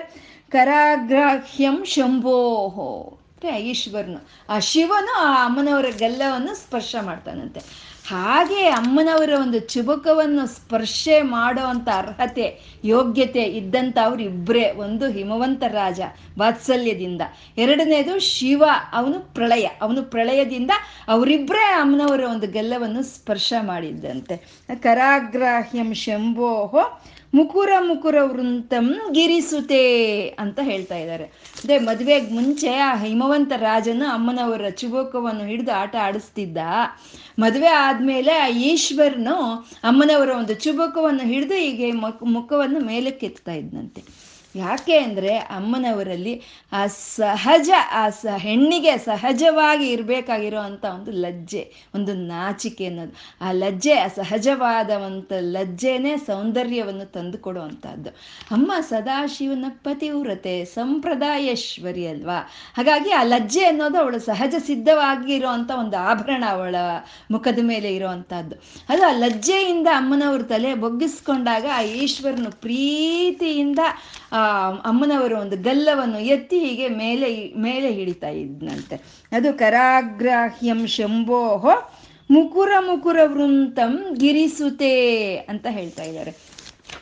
[0.52, 3.20] ಕರಾಗ್ರಾಹ್ಯಂ ಶಂಭೋಹೋ.
[3.46, 4.30] ಈಶ್ವರನು.
[4.50, 7.94] ಆ ಶಿವನು ಆ ಅಮ್ಮನವರ ಗಲ್ಲವನ್ನು ಸ್ಪರ್ಶ ಮಾಡ್ತಾನಂತೆ.
[8.08, 16.02] ಹಾಗೆ ಅಮ್ಮನವರ ಒಂದು ಚುಬುಕವನ್ನು ಸ್ಪರ್ಶೆ ಮಾಡೋ ಅಂತ ಅರ್ಹತೆ, ಯೋಗ್ಯತೆ ಇದ್ದಂಥ ಇಬ್ಬರೇ ಒಂದು ಹಿಮವಂತ ರಾಜ
[16.40, 17.22] ವಾತ್ಸಲ್ಯದಿಂದ.
[17.58, 19.64] ಎರಡನೇದು ಶಿವ, ಅವನು ಪ್ರಳಯ.
[19.64, 20.72] ಅವನು ಪ್ರಳಯದಿಂದ
[21.08, 24.38] ಅವರಿಬ್ಬರೇ ಅಮ್ಮನವರ ಒಂದು ಗೆಲ್ಲವನ್ನು ಸ್ಪರ್ಶ ಮಾಡಿದ್ದಂತೆ.
[24.76, 27.02] ಕರಾಗ್ರಾಹ್ಯಂ ಶಂಭೋಹೋ
[27.36, 29.84] ಮುಕುರ ಮುಕುರ ವೃಂತಂ ಗಿರಿಸುತೆ
[30.40, 31.24] ಅಂತ ಹೇಳ್ತಾ ಇದ್ದಾರೆ.
[31.64, 36.58] ಅದೇ ಮದುವೆಗೆ ಮುಂಚೆ ಆ ಹಿಮವಂತ ರಾಜನು ಅಮ್ಮನವರ ಚುಬುಕವನ್ನು ಹಿಡಿದು ಆಟ ಆಡಿಸ್ತಿದ್ದ.
[37.40, 39.36] ಮದುವೆ ಆದ್ಮೇಲೆ ಆ ಈಶ್ವರನು
[39.84, 44.23] ಅಮ್ಮನವರ ಒಂದು ಚುಬುಕವನ್ನು ಹಿಡಿದು ಹೀಗೆ ಮುಖ ಮುಖವನ್ನು ಮೇಲಕ್ಕೆತ್ತಾ ಇದ್ನಂತೆ.
[44.56, 46.42] ಯಾಕೆ ಅಂದರೆ ಅಮ್ಮನವರಲ್ಲಿ
[46.72, 53.14] ಆ ಸಹಜ, ಆ ಸ ಹೆಣ್ಣಿಗೆ ಸಹಜವಾಗಿ ಇರಬೇಕಾಗಿರೋ ಅಂಥ ಒಂದು ಲಜ್ಜೆ, ಒಂದು ನಾಚಿಕೆ ಅನ್ನೋದು.
[53.42, 58.12] ಆ ಲಜ್ಜೆ, ಆ ಸಹಜವಾದವಂಥ ಲಜ್ಜೆನೇ ಸೌಂದರ್ಯವನ್ನು ತಂದು
[58.52, 62.50] ಅಮ್ಮ ಸದಾಶಿವನ ಪತಿವ್ರತೆ, ಸಂಪ್ರದಾಯೇಶ್ವರಿ ಅಲ್ವಾ?
[62.78, 66.76] ಹಾಗಾಗಿ ಆ ಲಜ್ಜೆ ಅನ್ನೋದು ಅವಳು ಸಹಜ ಸಿದ್ಧವಾಗಿ ಒಂದು ಆಭರಣ ಅವಳ
[67.32, 68.56] ಮುಖದ ಮೇಲೆ ಇರೋವಂಥದ್ದು
[68.90, 73.80] ಅದು ಆ ಲಜ್ಜೆಯಿಂದ ಅಮ್ಮನವ್ರ ತಲೆ ಬೊಗ್ಗಿಸ್ಕೊಂಡಾಗ ಆ ಈಶ್ವರನು ಪ್ರೀತಿಯಿಂದ
[74.86, 78.96] ಅಮ್ಮನವರು ಒಂದು ಗಲ್ಲವನ್ನು ಎತ್ತಿ ಹೀಗೆ ಮೇಲೆ ಮೇಲೆ ಹಿಡಿತಾ ಇದ್ನಂತೆ.
[79.32, 81.92] ಅದು ಕರಾಗ್ರಾಹ್ಯಂ ಶಂಭೋಹೋ
[82.32, 86.34] ಮುಕುರ ಮುಕುರ ವೃಂತಂ ಗಿರಿಸುತೆ ಅಂತ ಹೇಳ್ತಾ ಇದ್ದಾರೆ.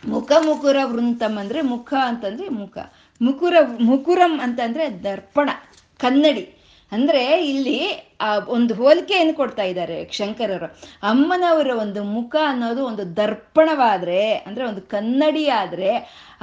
[0.07, 2.77] ಮುಖ ಮುಕುರ ವೃಂತಂ ಅಂದ್ರೆ ಮುಖ ಅಂತಂದ್ರೆ ಮುಖ.
[3.21, 5.49] ಮುಕುರ, ಮುಕುರಂ ಅಂತಂದ್ರೆ ದರ್ಪಣ,
[5.97, 6.49] ಕನ್ನಡಿ.
[6.91, 10.65] ಅಂದ್ರೆ ಇಲ್ಲಿ ಆ, ಒಂದು ಹೋಲಿಕೆಯನ್ನು ಕೊಡ್ತಾ ಇದ್ದಾರೆ ಶಂಕರರು.
[11.03, 15.91] ಅಮ್ಮನವರ ಒಂದು ಮುಖ ಅನ್ನೋದು ಒಂದು ದರ್ಪಣವಾದ್ರೆ, ಅಂದ್ರೆ ಒಂದು ಕನ್ನಡಿ ಆದ್ರೆ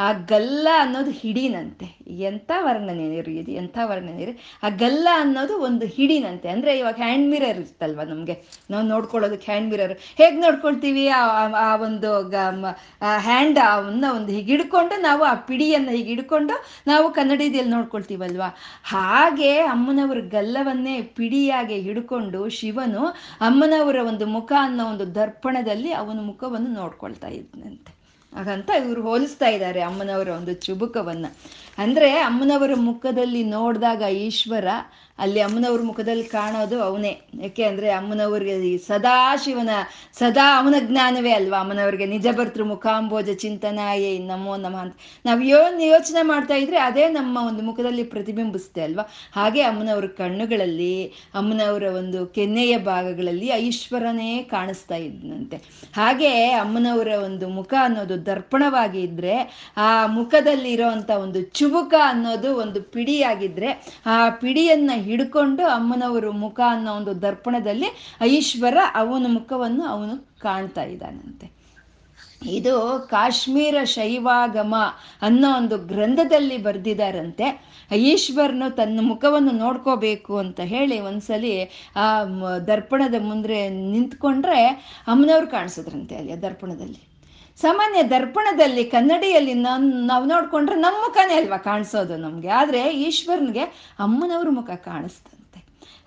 [0.01, 1.87] ಆ ಗಲ್ಲ ಅನ್ನೋದು ಹಿಡಿನಂತೆ.
[2.19, 3.51] ಎಂಥ ವರ್ಣನೆ ಇದು?
[3.53, 4.33] ಎಂಥ ವರ್ಣನೆ ರೀ?
[4.63, 6.49] ಆ ಗಲ್ಲ ಅನ್ನೋದು ಒಂದು ಹಿಡಿನಂತೆ.
[6.49, 8.35] ಅಂದ್ರೆ ಇವಾಗ ಹ್ಯಾಂಡ್ ಮಿರರ್ ಇರ್ತಲ್ವ ನಮಗೆ?
[8.71, 11.09] ನಾವು ನೋಡ್ಕೊಳ್ಳೋದಕ್ಕೆ ಹ್ಯಾಂಡ್ ಮಿರರ್ ಹೇಗೆ ನೋಡ್ಕೊಳ್ತೀವಿ?
[11.09, 11.23] ಆ
[11.57, 12.11] ಆ ಒಂದು
[13.19, 16.55] ಹ್ಯಾಂಡ್ ಅವನ್ನ ಒಂದು ಹೀಗೆ ಹಿಡ್ಕೊಂಡು ನಾವು ಆ ಪಿಡಿಯನ್ನು ಹೀಗೆ ಹಿಡ್ಕೊಂಡು
[16.87, 18.57] ನಾವು ಕನ್ನಡಿಯಲ್ಲಿ ನೋಡ್ಕೊಳ್ತೀವಲ್ವಾ?
[18.85, 23.07] ಹಾಗೆ ಅಮ್ಮನವ್ರ ಗಲ್ಲವನ್ನೇ ಪಿಡಿಯಾಗಿ ಹಿಡ್ಕೊಂಡು ಶಿವನು
[23.41, 27.99] ಅಮ್ಮನವರ ಒಂದು ಮುಖ ಅನ್ನೋ ಒಂದು ದರ್ಪಣದಲ್ಲಿ ಅವನ ಮುಖವನ್ನು ನೋಡ್ಕೊಳ್ತಾ ಇದ್ನಂತೆ.
[28.37, 31.27] ಹಾಗಂತ ಇವರು ಹೋಲಿಸ್ತಾ ಇದ್ದಾರೆ ಅಮ್ಮನವರ ಒಂದು ಚುಬುಕವನ್ನ.
[31.79, 34.69] ಅಂದ್ರೆ ಅಮ್ಮನವರ ಮುಖದಲ್ಲಿ ನೋಡಿದಾಗ ಈಶ್ವರ
[35.19, 37.21] ಅಲ್ಲಿ ಅಮ್ಮನವ್ರ ಮುಖದಲ್ಲಿ ಕಾಣೋದು ಅವನೇ.
[37.43, 39.71] ಯಾಕೆ ಅಂದ್ರೆ ಅಮ್ಮನವ್ರಿಗೆ ಸದಾ ಶಿವನ
[40.13, 41.59] ಸದಾ ಅವನ ಜ್ಞಾನವೇ ಅಲ್ವಾ?
[41.59, 44.97] ಅಮ್ಮನವ್ರಿಗೆ ನಿಜ ಬರ್ತೃ ಮುಖಾಂಬೋಜ ಚಿಂತನಾಯೇ ನಮೋ ನಮಃ ಅಂತ.
[45.27, 49.09] ನಾವು ಯೋ ಯೋಚನೆ ಮಾಡ್ತಾ ಇದ್ರೆ ಅದೇ ನಮ್ಮ ಒಂದು ಮುಖದಲ್ಲಿ ಪ್ರತಿಬಿಂಬಿಸುತ್ತೆ ಅಲ್ವಾ?
[49.33, 55.57] ಹಾಗೆ ಅಮ್ಮನವ್ರ ಕಣ್ಣುಗಳಲ್ಲಿ, ಅಮ್ಮನವರ ಒಂದು ಕೆನ್ನೆಯ ಭಾಗಗಳಲ್ಲಿ ಈಶ್ವರನೇ ಕಾಣಿಸ್ತಾ ಇದ್ನಂತೆ.
[55.97, 64.01] ಹಾಗೆ ಅಮ್ಮನವರ ಒಂದು ಮುಖ ಅನ್ನೋದು ದರ್ಪಣವಾಗಿ ಇದ್ರೆ, ಆ ಮುಖದಲ್ಲಿ ಇರೋಂಥ ಒಂದು ಚುಬುಕ ಅನ್ನೋದು ಒಂದು ಪಿಡಿಯಾಗಿದ್ರೆ,
[64.07, 67.89] ಆ ಪಿಡಿಯನ್ನ ಹಿಡ್ಕೊಂಡು ಅಮ್ಮನವರು ಮುಖ ಅನ್ನೋ ಒಂದು ದರ್ಪಣದಲ್ಲಿ
[68.27, 71.59] ಈಶ್ವರ ಅವನ ಮುಖವನ್ನು ಅವನು ಕಾಣ್ತಾ ಇದ್ದಾನಂತೆ.
[72.47, 72.75] ಇದು
[73.11, 74.75] ಕಾಶ್ಮೀರ ಶೈವಾಗಮ
[75.23, 77.47] ಅನ್ನೋ ಒಂದು ಗ್ರಂಥದಲ್ಲಿ ಬರೆದಿದ್ದಾರಂತೆ.
[77.97, 81.55] ಈಶ್ವರನು ತನ್ನ ಮುಖವನ್ನು ನೋಡ್ಕೋಬೇಕು ಅಂತ ಹೇಳಿ ಒಂದ್ಸಲಿ
[81.97, 82.25] ಆ
[82.67, 84.67] ದರ್ಪಣದ ಮುಂದೆ ನಿಂತ್ಕೊಂಡ್ರೆ
[85.09, 87.08] ಅಮ್ಮನವ್ರು ಕಾಣಿಸಿದ್ರಂತೆ ಅಲ್ಲಿ ದರ್ಪಣದಲ್ಲಿ.
[87.61, 92.49] ಸಾಮಾನ್ಯ ದರ್ಪಣದಲ್ಲಿ ಕನ್ನಡಿಯಲ್ಲಿ ನಾವು ನೋಡ್ಕೊಂಡ್ರೆ ನಮ್ಮ ಮುಖನೇ ಅಲ್ವಾ ಕಾಣಿಸೋದು ನಮಗೆ.
[92.49, 93.61] ಆದರೆ ಈಶ್ವರನಿಗೆ
[93.99, 95.39] ಅಮ್ಮನವ್ರ ಮುಖ ಕಾಣಿಸ್ತಂತೆ.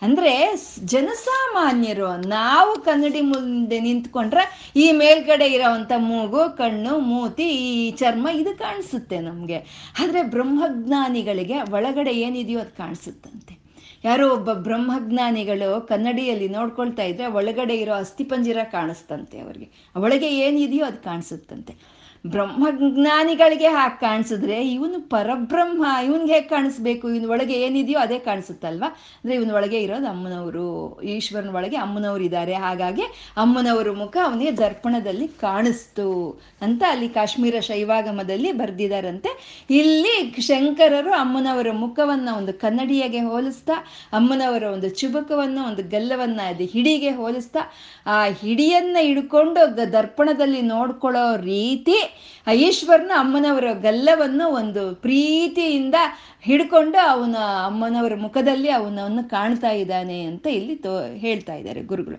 [0.01, 0.53] ಅಂದ್ರೆ
[0.85, 9.19] ಜನಸಾಮಾನ್ಯರು, ನಾವು ಕನ್ನಡಿ ಮುಂದೆ ನಿಂತ್ಕೊಂಡ್ರೆ ಈ ಮೇಲ್ಗಡೆ ಇರೋವಂಥ ಮೂಗು, ಕಣ್ಣು, ಮೂತಿ, ಈ ಚರ್ಮ ಇದು ಕಾಣಿಸುತ್ತೆ
[9.19, 9.57] ನಮಗೆ.
[9.99, 13.60] ಆದರೆ ಬ್ರಹ್ಮಜ್ಞಾನಿಗಳಿಗೆ ಒಳಗಡೆ ಏನಿದೆಯೋ ಅದು ಕಾಣಿಸುತ್ತಂತೆ.
[14.03, 19.67] ಯಾರೋ ಒಬ್ಬ ಬ್ರಹ್ಮಜ್ಞಾನಿಗಳು ಕನ್ನಡಿಯಲ್ಲಿ ನೋಡ್ಕೊಳ್ತಾ ಇದ್ರೆ ಒಳಗಡೆ ಇರೋ ಅಸ್ಥಿಪಂಜರ ಕಾಣಿಸ್ತಂತೆ ಅವ್ರಿಗೆ.
[19.95, 22.00] ಒಳಗೆ ಏನಿದೆಯೋ ಅದು ಕಾಣಿಸುತ್ತಂತೆ.
[22.27, 27.09] ಬ್ರಹ್ಮಜ್ಞಾನಿಗಳಿಗೆ ಹಾಗೆ ಕಾಣಿಸಿದ್ರೆ ಇವನು ಪರಬ್ರಹ್ಮ, ಇವನ್ಗೆ ಹೇಗೆ ಕಾಣಿಸ್ಬೇಕು?
[27.09, 28.83] ಇವನ್ ಒಳಗೆ ಏನಿದೆಯೋ ಅದೇ ಕಾಣಿಸುತ್ತಲ್ವ?
[28.89, 32.53] ಅಂದ್ರೆ ಇವನ ಒಳಗೆ ಇರೋದು ಅಮ್ಮನವರು, ಈಶ್ವರನ ಒಳಗೆ ಅಮ್ಮನವರು ಇದ್ದಾರೆ.
[32.53, 33.01] ಹಾಗಾಗಿ
[33.37, 42.53] ಅಮ್ಮನವರ ಮುಖ ಅವನಿಗೆ ದರ್ಪಣದಲ್ಲಿ ಕಾಣಿಸ್ತು ಅಂತ ಅಲ್ಲಿ ಕಾಶ್ಮೀರ ಶೈವಾಗಮದಲ್ಲಿ ಬರೆದಿದ್ದಾರಂತೆ ಇಲ್ಲಿ ಶಂಕರರು ಅಮ್ಮನವರ ಮುಖವನ್ನ ಒಂದು
[42.53, 43.73] ಕನ್ನಡಿಯಾಗೆ ಹೋಲಿಸ್ತಾ,
[44.13, 47.59] ಅಮ್ಮನವರ ಒಂದು ಚುಬುಕವನ್ನ, ಒಂದು ಗಲ್ಲವನ್ನ ಅದು ಹಿಡಿಗೆ ಹೋಲಿಸ್ತಾ,
[48.05, 52.10] ಆ ಹಿಡಿಯನ್ನ ಹಿಡ್ಕೊಂಡು ದರ್ಪಣದಲ್ಲಿ ನೋಡ್ಕೊಳ್ಳೋ ರೀತಿ
[52.53, 55.95] ಈಶ್ವರನ ಅಮ್ಮನವರ ಗಲ್ಲವನ್ನು ಒಂದು ಪ್ರೀತಿಯಿಂದ
[56.41, 62.15] ಹಿಡ್ಕೊಂಡು ಅವನ ಅಮ್ಮನವರ ಮುಖದಲ್ಲಿ ಅವನವನ್ನು ಕಾಣ್ತಾ ಇದ್ದಾನೆ ಅಂತ ಇಲ್ಲಿ ತೋ, ಹೇಳ್ತಾ ಇದ್ದಾರೆ ಗುರುಗಳು.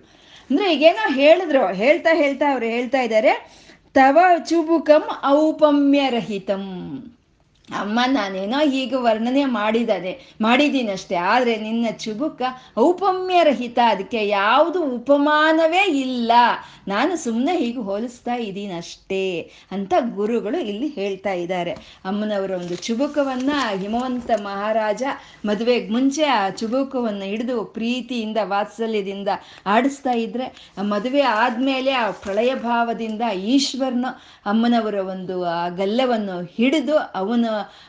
[0.49, 4.17] ಅಂದ್ರೆ ಈಗೇನೋ ಹೇಳಿದ್ರು, ಹೇಳ್ತಾ ಹೇಳ್ತಾ ಅವ್ರು ಹೇಳ್ತಾ ಇದ್ದಾರೆ, ತವ
[4.49, 6.63] ಚುಬುಕಂ ಔಪಮ್ಯರಹಿತಂ.
[7.69, 12.41] ಅಮ್ಮ, ನಾನೇನೋ ಈಗ ವರ್ಣನೆ ಮಾಡಿದ್ದಾನೆ ಮಾಡಿದ್ದೀನಿ ಅಷ್ಟೇ ಆದರೆ ನಿನ್ನ ಚುಬುಕ
[12.77, 16.31] ಔಪಮ್ಯರಹಿತ, ಅದಕ್ಕೆ ಯಾವುದು ಉಪಮಾನವೇ ಇಲ್ಲ.
[16.87, 21.71] ನಾನು ಸುಮ್ಮನೆ ಹೀಗೆ ಹೋಲಿಸ್ತಾ ಇದ್ದೀನಷ್ಟೇ ಅಂತ ಗುರುಗಳು ಇಲ್ಲಿ ಹೇಳ್ತಾ ಇದ್ದಾರೆ.
[22.05, 25.03] ಅಮ್ಮನವರ ಒಂದು ಚುಬುಕವನ್ನು, ಹಿಮವಂತ ಮಹಾರಾಜ
[25.45, 29.29] ಮದುವೆಗೆ ಮುಂಚೆ ಆ ಚುಬುಕವನ್ನು ಹಿಡಿದು ಪ್ರೀತಿಯಿಂದ, ವಾತ್ಸಲ್ಯದಿಂದ
[29.65, 30.47] ಆಡಿಸ್ತಾ ಇದ್ರೆ
[30.83, 33.21] ಮದುವೆ ಆದಮೇಲೆ ಆ ಪ್ರಳಯ ಭಾವದಿಂದ
[33.55, 34.05] ಈಶ್ವರನ
[34.45, 37.45] ಅಮ್ಮನವರ ಒಂದು, ಆ ಗಲ್ಲವನ್ನು ಹಿಡಿದು ಅವನ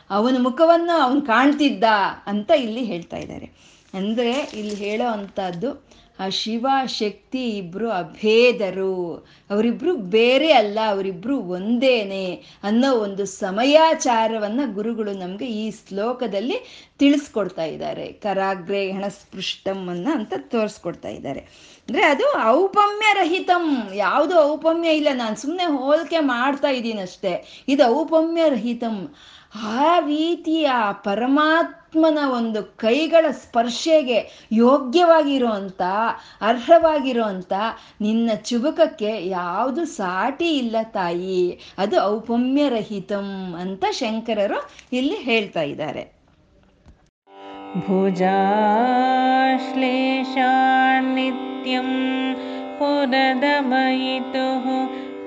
[0.09, 1.83] ಅವನ ಮುಖವನ್ನು ಅವನು ಕಾಣ್ತಿದ್ದ
[2.25, 3.51] ಅಂತ ಇಲ್ಲಿ ಹೇಳ್ತಾ ಇದ್ದಾರೆ.
[3.93, 5.85] ಅಂದರೆ ಇಲ್ಲಿ ಹೇಳೋ ಅಂಥದ್ದು
[6.19, 9.27] ಆ ಶಿವ ಶಕ್ತಿ ಇಬ್ರು ಅಭೇದರು.
[9.49, 18.11] ಅವರಿಬ್ರು ಬೇರೆ ಅಲ್ಲ, ಅವರಿಬ್ರು ಒಂದೇನೆ ಅನ್ನೋ ಒಂದು ಸಮಯಾಚಾರವನ್ನ ಗುರುಗಳು ನಮ್ಗೆ ಈ ಶ್ಲೋಕದಲ್ಲಿ ತಿಳಿಸ್ಕೊಡ್ತಾ ಇದ್ದಾರೆ.
[18.11, 21.39] ಕರಾಗ್ರೆ ಹಣಸ್ಪೃಷ್ಟಂ ಅನ್ನ ಅಂತ ತೋರಿಸ್ಕೊಡ್ತಾ ಇದ್ದಾರೆ.
[21.39, 23.89] ಅಂದ್ರೆ ಅದು ಔಪಮ್ಯ ರಹಿತಂ.
[23.93, 25.07] ಯಾವುದು ಔಪಮ್ಯ ಇಲ್ಲ.
[25.13, 29.15] ನಾನು ಸುಮ್ಮನೆ ಹೋಲಿಕೆ ಮಾಡ್ತಾ ಇದ್ದೀನಿ ಅಷ್ಟೇ ಇದು ಔಪಮ್ಯ ರಹಿತಂ.
[29.63, 30.71] ಆ ರೀತಿಯ
[31.03, 35.81] ಪರಮಾತ್ಮನ ಒಂದು ಕೈಗಳ ಸ್ಪರ್ಶೆಗೆ ಯೋಗ್ಯವಾಗಿರುವಂಥ,
[36.41, 37.53] ಅರ್ಹವಾಗಿರುವಂಥ
[38.01, 41.59] ನಿನ್ನ ಚುಬುಕಕ್ಕೆ ಯಾವುದು ಸಾಟಿ ಇಲ್ಲ ತಾಯಿ.
[41.77, 46.15] ಅದು ಔಪಮ್ಯರಹಿತಂ ಅಂತ ಶಂಕರರು ಇಲ್ಲಿ ಹೇಳ್ತಾ ಇದ್ದಾರೆ.
[47.87, 48.95] ಭುಜಾಶ್ಲೇಷಾನಿತ್ಯಂ
[52.79, 54.45] ಪುರದಮಯಿತು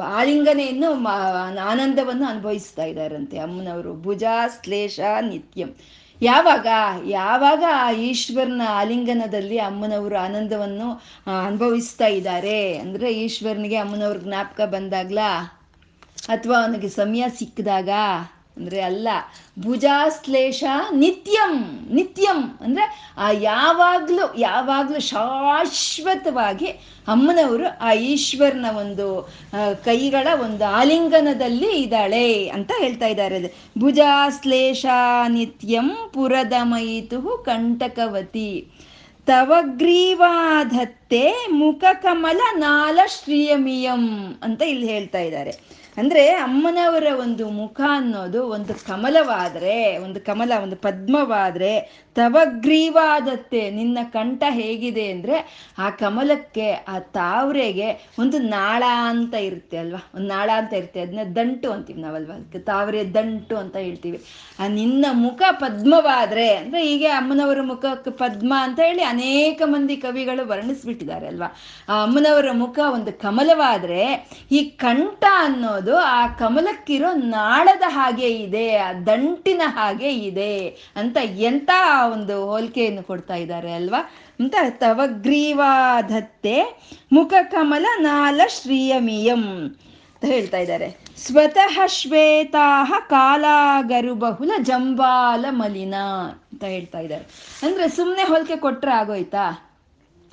[0.05, 1.07] ಆಲಿಂಗನೆಯನ್ನು
[1.67, 4.03] ಆನಂದವನ್ನು ಅನುಭವಿಸ್ತಾ ಇದ್ದಾರಂತೆ ಅಮ್ಮನವರು.
[4.03, 5.77] ಭುಜಾಶ್ಲೇಷ ನಿತ್ಯಂ.
[6.23, 6.67] ಯಾವಾಗ
[7.07, 11.03] ಯಾವಾಗ ಆ ಈಶ್ವರನ ಆಲಿಂಗನದಲ್ಲಿ ಅಮ್ಮನವರು ಆನಂದವನ್ನು
[11.47, 12.79] ಅನುಭವಿಸ್ತಾ ಇದ್ದಾರೆ?
[12.79, 15.56] ಅಂದ್ರೆ ಈಶ್ವರನಿಗೆ ಅಮ್ಮನವ್ರ ಜ್ಞಾಪಕ ಬಂದಾಗ್ಲಾ?
[16.29, 17.89] ಅಥವಾ ಅವನಿಗೆ ಸಮಯ ಸಿಕ್ಕಿದಾಗ,
[18.57, 19.09] ಅಂದ್ರೆ ಅಲ್ಲ
[19.59, 21.55] ಭುಜಾಶ್ಲೇಷ ನಿತ್ಯಂ
[21.95, 26.67] ನಿತ್ಯಂ, ಅಂದ್ರೆ ಆ ಯಾವಾಗ್ಲೂ ಯಾವಾಗ್ಲೂ ಶಾಶ್ವತವಾಗಿ
[27.09, 29.29] ಅಮ್ಮನವರು ಆ ಈಶ್ವರನ ಒಂದು
[29.85, 33.55] ಕೈಗಳ ಒಂದು ಆಲಿಂಗನದಲ್ಲಿ ಇದ್ದಾಳೆ ಅಂತ ಹೇಳ್ತಾ ಇದ್ದಾರೆ.
[33.79, 34.87] ಭುಜಾಶ್ಲೇಷ
[35.29, 36.53] ನಿತ್ಯಂ ಪುರದ
[37.45, 38.69] ಕಂಟಕವತಿ.
[39.27, 44.05] ತವಗ್ರೀವಾಧತ್ತೆ ಮುಖ ಕಮಲ ನಾಲ ಶ್ರೀಯಮಿಯಂ
[44.43, 45.53] ಅಂತ ಇಲ್ಲಿ ಹೇಳ್ತಾ ಇದ್ದಾರೆ.
[45.97, 51.81] ಅಂದ್ರೆ ಅಮ್ಮನವರ ಒಂದು ಮುಖ ಅನ್ನೋದು ಒಂದು ಕಮಲವಾದ್ರೆ, ಒಂದು ಕಮಲ, ಒಂದು ಪದ್ಮವಾದ್ರೆ,
[52.15, 60.11] ತವಗ್ರೀವಾದತ್ತೆ, ನಿನ್ನ ಕಂಠ ಹೇಗಿದೆ ಅಂದ್ರೆ ಆ ಕಮಲಕ್ಕೆ, ಆ ತಾವ್ರೆಗೆ ಒಂದು ನಾಳ ಅಂತ ಇರುತ್ತೆ ಅಲ್ವಾ?
[60.15, 61.01] ಒಂದು ನಾಳ ಅಂತ ಇರುತ್ತೆ.
[61.01, 62.35] ಅದನ್ನ ದಂಟು ಅಂತೀವಿ ನಾವಲ್ವಾ?
[62.35, 64.25] ಅದಕ್ಕೆ ತಾವರೆ ದಂಟು ಅಂತ ಹೇಳ್ತೀವಿ.
[64.59, 71.27] ಆ ನಿನ್ನ ಮುಖ ಪದ್ಮವಾದ್ರೆ, ಅಂದ್ರೆ ಹೀಗೆ ಅಮ್ಮನವರ ಮುಖಕ್ಕೆ ಪದ್ಮ ಅಂತ ಹೇಳಿ ಅನೇಕ ಮಂದಿ ಕವಿಗಳು ವರ್ಣಿಸ್ಬಿಟ್ಟಿದ್ದಾರೆ
[71.27, 71.47] ಅಲ್ವಾ?
[71.89, 79.63] ಆ ಅಮ್ಮನವರ ಮುಖ ಒಂದು ಕಮಲವಾದ್ರೆ ಈ ಕಂಠ ಅನ್ನೋದು ಆ ಕಮಲಕ್ಕಿರೋ ನಾಳದ ಹಾಗೆ ಇದೆ, ಆ ದಂಟಿನ
[79.65, 81.71] ಹಾಗೆ ಇದೆ ಅಂತ ಎಂತ
[82.13, 84.11] ಒಂದು ಹೋಲಿಕೆಯನ್ನು ಕೊಡ್ತಾ ಇದ್ದಾರೆ ಅಲ್ವಾ?
[84.41, 86.63] ಅಂತ ತವಗ್ರೀವಾಧತ್ತೆ
[87.13, 90.97] ಮುಖ ಕಮಲ ನಾಲ ಶ್ರೀಯಮಿಯಂ ಅಂತ ಹೇಳ್ತಾ ಇದ್ದಾರೆ.
[91.17, 95.95] ಸ್ವತಃ ಶ್ವೇತಾಹ ಕಾಲಾಗರು ಬಹುಲ ಜಂಬಾಲ ಮಲಿನ
[96.53, 97.25] ಅಂತ ಹೇಳ್ತಾ ಇದ್ದಾರೆ.
[97.63, 99.73] ಅಂದ್ರೆ ಸುಮ್ಮನೆ ಹೋಲಿಕೆ ಕೊಟ್ರೆ ಆಗೋಯ್ತಾ?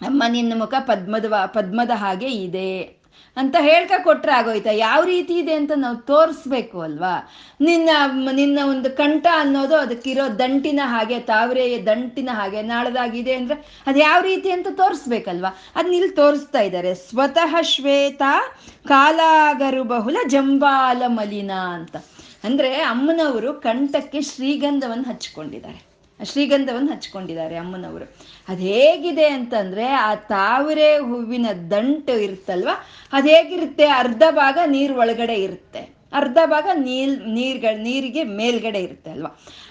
[0.02, 3.03] ಅಮ್ಮ ನಿನ್ನ ಮುಖ ಪದ್ಮದ ಪದ್ಮದ ಹಾಗೆ ಇದೆ.
[3.38, 4.72] ಅಂತ ಹೇಳ್ಕ ಕೊಟ್ರೆ ಆಗೋಯ್ತಾ?
[4.72, 7.32] ಯಾವ ರೀತಿ ಇದೆ ಅಂತ ನಾವು ತೋರಿಸ್ಬೇಕು ಅಲ್ವಾ?
[7.62, 7.90] ನಿನ್ನ
[8.32, 14.52] ನಿನ್ನ ಒಂದು ಕಂಠ ಅನ್ನೋದು ಅದಕ್ಕಿರೋ ದಂಟಿನ ಹಾಗೆ, ತಾವರೆಯ ದಂಟಿನ ಹಾಗೆ ನಾಳದಾಗಿದೆ ಅಂದ್ರೆ ಅದು ಯಾವ ರೀತಿ
[14.52, 15.58] ಅಂತ ತೋರಿಸ್ಬೇಕಲ್ವಾ?
[15.76, 16.94] ಅದನ್ನ ಇಲ್ಲಿ ತೋರಿಸ್ತಾ ಇದ್ದಾರೆ.
[16.94, 18.22] ಸ್ವತಃ ಶ್ವೇತ
[18.88, 21.96] ಕಾಲಾಗರು ಬಹುಲ ಜಂಬಾಲ ಮಲಿನ ಅಂತ.
[22.44, 25.93] ಅಂದ್ರೆ ಅಮ್ಮನವರು ಕಂಠಕ್ಕೆ ಶ್ರೀಗಂಧವನ್ನು ಹಚ್ಕೊಂಡಿದ್ದಾರೆ.
[26.24, 28.06] ಶ್ರೀಗಂಧವನ್ನು ಹಚ್ಕೊಂಡಿದ್ದಾರೆ ಅಮ್ಮನವರು.
[28.48, 32.70] ಅದು ಹೇಗಿದೆ ಅಂತಂದ್ರೆ ಆ ತಾವರೆ ಹೂವಿನ ದಂಟು ಇರುತ್ತಲ್ವ,
[33.14, 33.88] ಅದು ಹೇಗಿರುತ್ತೆ?
[33.88, 36.04] ಅರ್ಧ ಭಾಗ ನೀರ್ ಒಳಗಡೆ ಇರುತ್ತೆ.
[36.14, 39.30] ಅರ್ಧ ಭಾಗ ನೀರ್ ನೀರ್ಗಳ ನೀರಿಗೆ ಮೇಲ್ಗಡೆ ಇರುತ್ತೆ ಅಲ್ವಾ?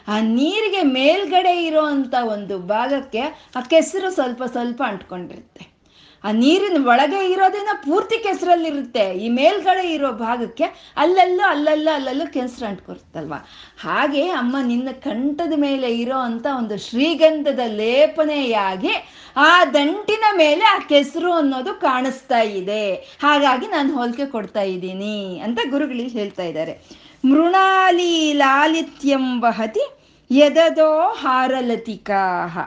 [0.08, 5.71] ಆ ನೀರಿಗೆ ಮೇಲ್ಗಡೆ ಇರೋ ಅಂತ ಒಂದು ಭಾಗಕ್ಕೆ ಆ ಕೆಸರು ಸ್ವಲ್ಪ ಸ್ವಲ್ಪ ಅಂಟ್ಕೊಂಡಿರುತ್ತೆ.
[6.24, 9.14] ಆ ನೀರಿನ ಒಳಗೆ ಇರೋದೇನ ಪೂರ್ತಿ ಕೆಸರಲ್ಲಿರುತ್ತೆ.
[9.14, 10.64] ಈ ಮೇಲ್ಗಡೆ ಇರೋ ಭಾಗಕ್ಕೆ
[10.96, 13.34] ಅಲ್ಲಲ್ಲೂ ಅಲ್ಲಲ್ಲೂ ಅಲ್ಲಲ್ಲೂ ಕೆಸರು ಅಂಟ್ಕೊರುತ್ತಲ್ವ
[13.82, 18.94] ಹಾಗೆ ಅಮ್ಮ ನಿನ್ನ ಕಂಠದ ಮೇಲೆ ಇರೋ ಅಂತ ಒಂದು ಶ್ರೀಗಂಧದ ಲೇಪನೆಯಾಗಿ
[19.36, 22.94] ಆ ದಂಟಿನ ಮೇಲೆ ಆ ಕೆಸರು ಅನ್ನೋದು ಕಾಣಿಸ್ತಾ ಇದೆ.
[22.94, 26.74] ಹಾಗಾಗಿ ನಾನು ಹೋಲಿಕೆ ಕೊಡ್ತಾ ಇದ್ದೀನಿ ಅಂತ ಗುರುಗಳಿಗೆ ಹೇಳ್ತಾ ಇದ್ದಾರೆ.
[27.24, 29.84] ಮೃಣಾಲಿ ಲಾಲಿತ್ಯಂ ವಹತಿ
[30.30, 32.58] ಎದದೋ ಹಾರಲತಿಕಾಹ.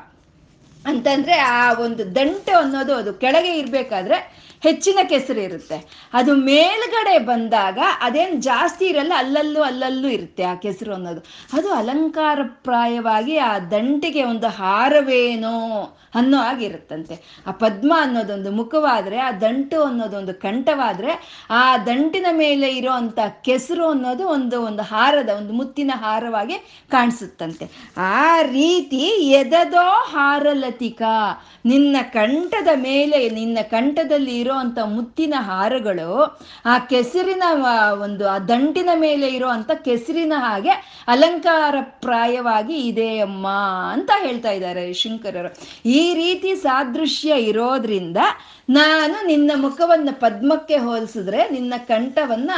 [0.85, 4.17] ಅಂತಂದ್ರೆ ಆ ಒಂದು ದಂಟು ಅನ್ನೋದು ಅದು ಕೆಳಗೆ ಇರ್ಬೇಕಾದ್ರೆ
[4.63, 6.09] ಹೆಚ್ಚಿನ ಕೆಸರು ಇರುತ್ತೆ.
[6.13, 11.25] ಅದು ಮೇಲ್ಗಡೆ ಬಂದಾಗ ಅದೇನು ಜಾಸ್ತಿ ಇರಲ್ಲ, ಅಲ್ಲಲ್ಲೂ ಅಲ್ಲಲ್ಲೂ ಇರುತ್ತೆ ಆ ಕೆಸರು ಅನ್ನೋದು.
[11.53, 20.33] ಅದು ಅಲಂಕಾರಪ್ರಾಯವಾಗಿ ಆ ದಂಟಿಗೆ ಒಂದು ಹಾರವೇನೋ ಅನ್ನೋ ಆಗಿರುತ್ತಂತೆ ಆ ಪದ್ಮ ಅನ್ನೋದೊಂದು ಮುಖವಾದ್ರೆ, ಆ ದಂಟು ಅನ್ನೋದೊಂದು
[20.33, 26.53] ಕಂಠವಾದ್ರೆ, ಆ ದಂಟಿನ ಮೇಲೆ ಇರೋ ಕೆಸರು ಅನ್ನೋದು ಒಂದು ಒಂದು ಹಾರದ, ಒಂದು ಮುತ್ತಿನ ಹಾರವಾಗಿ
[26.91, 27.69] ಕಾಣಿಸುತ್ತಂತೆ.
[27.97, 31.01] ಆ ರೀತಿ ಎದದೋ ಹಾರಲತಿಕ,
[31.65, 36.09] ನಿನ್ನ ಕಂಠದ ಮೇಲೆ, ನಿನ್ನ ಕಂಠದಲ್ಲಿ ಇರೋ ಅಂತ ಮುತ್ತಿನ ಹಾರಗಳು
[36.65, 37.45] ಆ ಕೆಸರಿನ
[38.05, 40.73] ಒಂದು, ಆ ದಂಟಿನ ಮೇಲೆ ಇರೋ ಅಂತ ಕೆಸರಿನ ಹಾಗೆ
[41.07, 43.47] ಅಲಂಕಾರ ಪ್ರಾಯವಾಗಿ ಇದೆ ಅಮ್ಮ
[43.93, 45.51] ಅಂತ ಹೇಳ್ತಾ ಇದ್ದಾರೆ ಶಂಕರರು.
[45.99, 48.19] ಈ ರೀತಿ ಸಾದೃಶ್ಯ ಇರೋದ್ರಿಂದ
[48.69, 52.51] ನಾನು ನಿನ್ನ ಮುಖವನ್ನು ಪದ್ಮಕ್ಕೆ ಹೋಲಿಸಿದ್ರೆ ನಿನ್ನ ಕಂಠವನ್ನ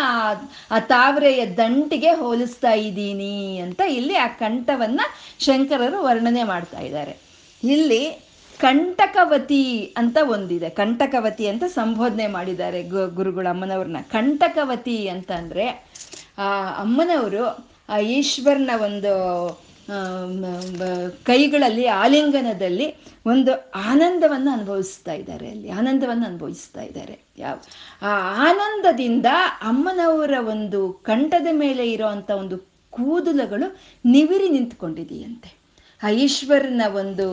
[0.71, 5.01] ಆ ತಾವರೆಯ ದಂಟಿಗೆ ಹೋಲಿಸ್ತಾ ಇದ್ದೀನಿ ಅಂತ ಇಲ್ಲಿ ಆ ಕಂಠವನ್ನ
[5.39, 7.13] ಶಂಕರರು ವರ್ಣನೆ ಮಾಡ್ತಾ ಇದ್ದಾರೆ.
[7.63, 8.03] ಇಲ್ಲಿ
[8.59, 10.69] ಕಂಟಕವತಿ ಅಂತ ಒಂದಿದೆ.
[10.69, 13.97] ಕಂಟಕವತಿ ಅಂತ ಸಂಬೋಧನೆ ಮಾಡಿದ್ದಾರೆ ಗುರುಗಳು ಅಮ್ಮನವ್ರನ್ನ.
[14.11, 15.67] ಕಂಟಕವತಿ ಅಂತ ಅಂದರೆ,
[16.37, 19.67] ಆ, ಅಮ್ಮನವರು, ಆ, ಈಶ್ವರನ ಒಂದು
[21.23, 25.69] ಕೈಗಳಲ್ಲಿ, ಆಲಿಂಗನದಲ್ಲಿ ಒಂದು ಆನಂದವನ್ನು ಅನುಭವಿಸ್ತಾ ಇದ್ದಾರೆ ಅಲ್ಲಿ.
[25.69, 27.19] ಆನಂದವನ್ನು ಅನುಭವಿಸ್ತಾ ಇದ್ದಾರೆ.
[27.37, 27.57] ಯಾವ,
[28.01, 28.09] ಆ
[28.49, 29.25] ಆನಂದದಿಂದ
[29.61, 32.57] ಅಮ್ಮನವರ ಒಂದು ಕಂಠದ ಮೇಲೆ ಇರೋ ಒಂದು
[32.89, 35.56] ಕೂದಲುಗಳು ನಿವಿರಿ ನಿಂತ್ಕೊಂಡಿದೆಯಂತೆ.
[36.03, 37.25] ಆ ಈಶ್ವರನ ಒಂದು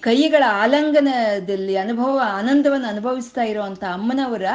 [0.00, 4.46] ಕೈಗಳ ಆಲಂಗನದಲ್ಲಿ ಅನುಭವ, ಆನಂದವನ್ನು ಅನುಭವಿಸ್ತಾ ಇರುವಂತ ಅಮ್ಮನವರ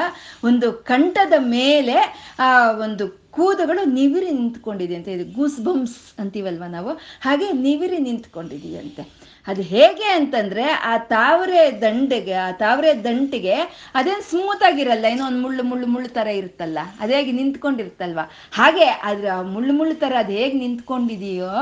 [0.44, 1.98] ಒಂದು ಕಂಠದ ಮೇಲೆ
[2.40, 6.92] ಆ ಒಂದು ಕೂದಗಳು ನಿವಿರಿ ನಿಂತ್ಕೊಂಡಿದೆ ಅಂತ ಇದು ಗೂಸ್ ಬಂಪ್ಸ್ ಅಂತೀವಲ್ವ ನಾವು?
[7.22, 9.04] ಹಾಗೆ ನಿವಿರಿ ನಿಂತ್ಕೊಂಡಿದೆಯಂತೆ.
[9.52, 13.56] ಅದು ಹೇಗೆ ಅಂತಂದ್ರೆ ಆ ತಾವರೆ ದಂಡೆಗೆ, ಆ ತಾವರೆ ದಂಟಿಗೆ
[13.98, 18.26] ಅದೇನು ಸ್ಮೂತ್ ಆಗಿರಲ್ಲ, ಏನೋ ಒಂದು ಮುಳ್ಳು ಮುಳ್ಳು ಮುಳ್ಳು ತರ ಇರುತ್ತಲ್ಲ, ಅದೇ ಹೇಗೆ ನಿಂತ್ಕೊಂಡಿರುತ್ತಲ್ವ
[18.60, 21.56] ಹಾಗೆ ಅದ್ರ ಮುಳ್ಳು ಮುಳ್ಳು ತರ ಅದು ಹೇಗೆ ನಿಂತ್ಕೊಂಡಿದೆಯೋ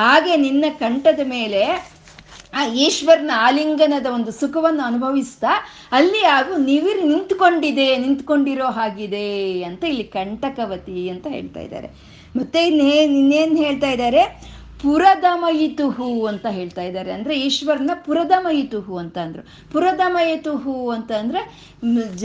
[0.00, 1.64] ಹಾಗೆ ನಿನ್ನ ಕಂಠದ ಮೇಲೆ
[2.60, 5.52] ಆ ಈಶ್ವರನ ಆಲಿಂಗನದ ಒಂದು ಸುಖವನ್ನು ಅನುಭವಿಸ್ತಾ
[5.98, 9.28] ಅಲ್ಲಿ ಹಾಗೂ ನೀವಿರ್ ನಿಂತ್ಕೊಂಡಿದೆ, ನಿಂತ್ಕೊಂಡಿರೋ ಹಾಗಿದೆ
[9.68, 11.88] ಅಂತ ಇಲ್ಲಿ ಕಂಟಕವತಿ ಅಂತ ಹೇಳ್ತಾ ಇದ್ದಾರೆ.
[12.36, 12.90] ಮತ್ತೆ ಇನ್ನೇ
[13.20, 14.22] ಇನ್ನೇನು ಹೇಳ್ತಾ ಇದ್ದಾರೆ?
[14.82, 17.12] ಪುರದಮಯಿತುಹು ಅಂತ ಹೇಳ್ತಾ ಇದ್ದಾರೆ.
[17.12, 19.72] ಅಂದ್ರೆ ಈಶ್ವರನ ಪುರದಮಯಿತುಹು ಅಂತ ಅಂದ್ರು.
[19.72, 21.72] ಪುರದಮಯಿತುಹು ಅಂತ ಅಂದ್ರೆ
[22.16, 22.24] ಜ,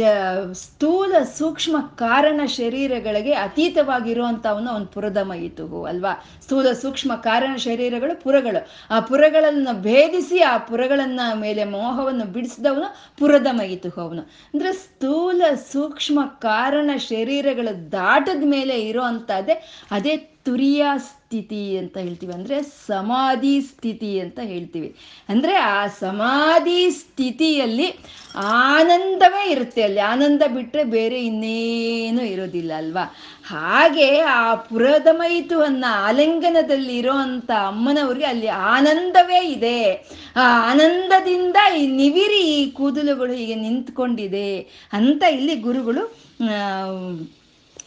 [0.52, 6.26] ಸ್ಥೂಲ ಸೂಕ್ಷ್ಮ ಕಾರಣ ಶರೀರಗಳಿಗೆ ಅತೀತವಾಗಿರುವಂಥವನ್ನ ಅವನು ಪುರದಮಯಿತುಹು ಅಲ್ವಾ?
[6.42, 8.68] ಸ್ಥೂಲ ಸೂಕ್ಷ್ಮ ಕಾರಣ ಶರೀರಗಳು ಪುರಗಳು.
[8.90, 14.22] ಆ ಪುರಗಳನ್ನು ಭೇದಿಸಿ ಆ ಪುರಗಳನ್ನ ಮೇಲೆ ಮೋಹವನ್ನು ಬಿಡಿಸಿದವನು ಪುರದಮಯಿತುಹು ಅವನು.
[14.22, 15.42] ಅಂದ್ರೆ ಸ್ಥೂಲ
[15.72, 20.86] ಸೂಕ್ಷ್ಮ ಕಾರಣ ಶರೀರಗಳ ದಾಟದ ಮೇಲೆ ಇರೋ ಅಂಥದ್ದೇ ಅದೇ ತುರಿಯ
[21.28, 22.34] ಸ್ಥಿತಿ ಅಂತ ಹೇಳ್ತೀವಿ.
[22.34, 24.96] ಅಂದ್ರೆ ಸಮಾಧಿ ಸ್ಥಿತಿ ಅಂತ ಹೇಳ್ತೀವಿ.
[25.30, 27.88] ಅಂದ್ರೆ ಆ ಸಮಾಧಿ ಸ್ಥಿತಿಯಲ್ಲಿ
[28.36, 29.82] ಆನಂದವೇ ಇರುತ್ತೆ.
[29.82, 33.16] ಅಲ್ಲಿ ಆನಂದ ಬಿಟ್ಟರೆ ಬೇರೆ ಇನ್ನೇನು ಇರೋದಿಲ್ಲ ಅಲ್ವಾ?
[33.48, 39.94] ಹಾಗೆ ಆ ಪುರದಮಯಿತು ಅನ್ನೋ ಆಲಿಂಗನದಲ್ಲಿ ಇರೋಂಥ ಅಮ್ಮನವ್ರಿಗೆ ಅಲ್ಲಿ ಆನಂದವೇ ಇದೆ.
[40.36, 44.60] ಆ ಆನಂದದಿಂದ ಈ ನಿವಿರಿ ಈ ಕೂದಲುಗಳು ಹೀಗೆ ನಿಂತ್ಕೊಂಡಿದೆ
[44.94, 46.04] ಅಂತ ಇಲ್ಲಿ ಗುರುಗಳು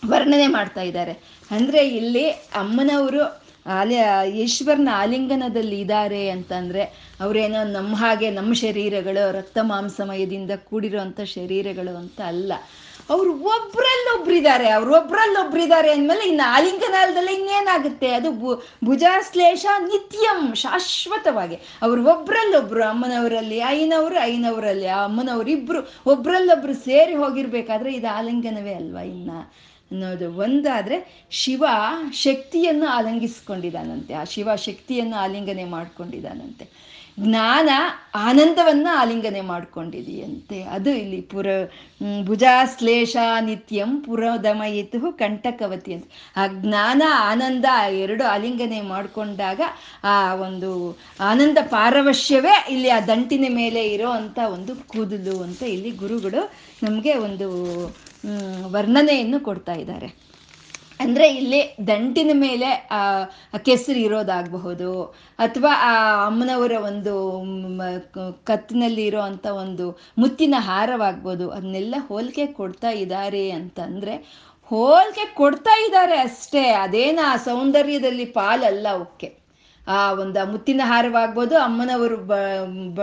[0.07, 1.13] ವರ್ಣನೆ ಮಾಡ್ತಾ ಇದ್ದಾರೆ.
[1.51, 3.97] ಅಂದ್ರೆ ಇಲ್ಲಿ ಅಮ್ಮನವರು ಆಲಿ,
[4.39, 6.83] ಈಶ್ವರನ ಆಲಿಂಗನದಲ್ಲಿ ಇದ್ದಾರೆ ಅಂತಂದ್ರೆ
[7.21, 12.53] ಅವರೇನೋ ನಮ್ಮ ಹಾಗೆ ನಮ್ಮ ಶರೀರಗಳು, ರಕ್ತ ಮಾಂಸಮಯದಿಂದ ಕೂಡಿರುವಂತ ಶರೀರಗಳು ಅಂತ ಅಲ್ಲ.
[13.11, 18.09] ಅವ್ರು ಒಬ್ರಲ್ಲೊಬ್ರಿದ್ದಾರೆ ಅವ್ರು ಒಬ್ರಲ್ಲೊಬ್ರಿದ್ದಾರೆ ಅಂದಮೇಲೆ ಇನ್ನು ಆಲಿಂಗನಾಲದಲ್ಲಿ ಇನ್ನೇನಾಗುತ್ತೆ?
[18.09, 21.59] ಅದು ಭುಜಾಶ್ಲೇಷ ನಿತ್ಯಂ ಶಾಶ್ವತವಾಗಿ.
[21.83, 29.31] ಅವ್ರು ಒಬ್ರಲ್ಲೊಬ್ರು, ಅಮ್ಮನವರಲ್ಲಿ, ಐನವರು, ಐನವರಲ್ಲಿ, ಆ ಅಮ್ಮನವ್ರು ಒಬ್ರಲ್ಲೊಬ್ರು ಸೇರಿ ಹೋಗಿರ್ಬೇಕಾದ್ರೆ ಇದು ಆಲಿಂಗನವೇ ಅಲ್ವಾ ಇನ್ನ?
[29.93, 31.65] ಅನ್ನೋದು ಒಂದಾದ್ರೆ ಶಿವ
[32.13, 34.15] ಶಕ್ತಿಯನ್ನು ಆಲಿಂಗಿಸ್ಕೊಂಡಿದ್ದಾನಂತೆ.
[34.15, 36.91] ಆ ಶಿವ ಶಕ್ತಿಯನ್ನು ಆಲಿಂಗನೆ ಮಾಡ್ಕೊಂಡಿದ್ದಾನಂತೆ.
[37.21, 37.69] ಜ್ಞಾನ
[38.15, 40.63] ಆನಂದವನ್ನ ಆಲಿಂಗನೆ ಮಾಡ್ಕೊಂಡಿದೆಯಂತೆ.
[40.63, 41.47] ಅದು ಇಲ್ಲಿ ಪುರ
[42.25, 46.05] ಭುಜಾಶ್ಲೇಷ ನಿತ್ಯಂ ಪುರದಮಯಿತು ಕಂಠಕವತಿ ಅಂತ.
[46.37, 49.61] ಆ ಜ್ಞಾನ ಆನಂದ ಎರಡು ಆಲಿಂಗನೆ ಮಾಡಿಕೊಂಡಾಗ
[50.05, 56.53] ಆ ಒಂದು ಆನಂದ ಪಾರವಶ್ಯವೇ ಇಲ್ಲಿ ಆ ದಂಟಿನ ಮೇಲೆ ಇರೋ ಅಂಥ ಒಂದು ಕೂದಲು ಅಂತ ಇಲ್ಲಿ ಗುರುಗಳು
[56.83, 57.49] ನಮಗೆ ಒಂದು
[58.73, 60.31] ವರ್ಣನೆಯನ್ನು ಕೊಡ್ತಾ ಇದ್ದಾರೆ.
[61.01, 63.25] ಅಂದ್ರೆ ಇಲ್ಲಿ ದಂಟಿನ ಮೇಲೆ, ಆ,
[63.59, 65.03] ಕೆಸರು ಇರೋದಾಗಬಹುದು,
[65.39, 67.43] ಅಥವಾ, ಆ, ಅಮ್ಮನವರ ಒಂದು
[68.45, 74.17] ಕತ್ತಿನಲ್ಲಿ ಇರೋ ಅಂಥ ಒಂದು ಮುತ್ತಿನ ಹಾರವಾಗ್ಬೋದು ಅದನ್ನೆಲ್ಲ ಹೋಲಿಕೆ ಕೊಡ್ತಾ ಇದ್ದಾರೆ ಅಂತಂದ್ರೆ,
[74.65, 79.40] ಹೋಲಿಕೆ ಕೊಡ್ತಾ ಇದ್ದಾರೆ ಅಷ್ಟೇ, ಅದೇನ ಆ ಸೌಂದರ್ಯದಲ್ಲಿ ಪಾಲಲ್ಲ ಅವಕ್ಕೆ.
[79.91, 82.35] ಆ, ಒಂದು ಮುತ್ತಿನ ಹಾರವಾಗ್ಬೋದು, ಅಮ್ಮನವರು ಬ
[82.95, 83.01] ಬ,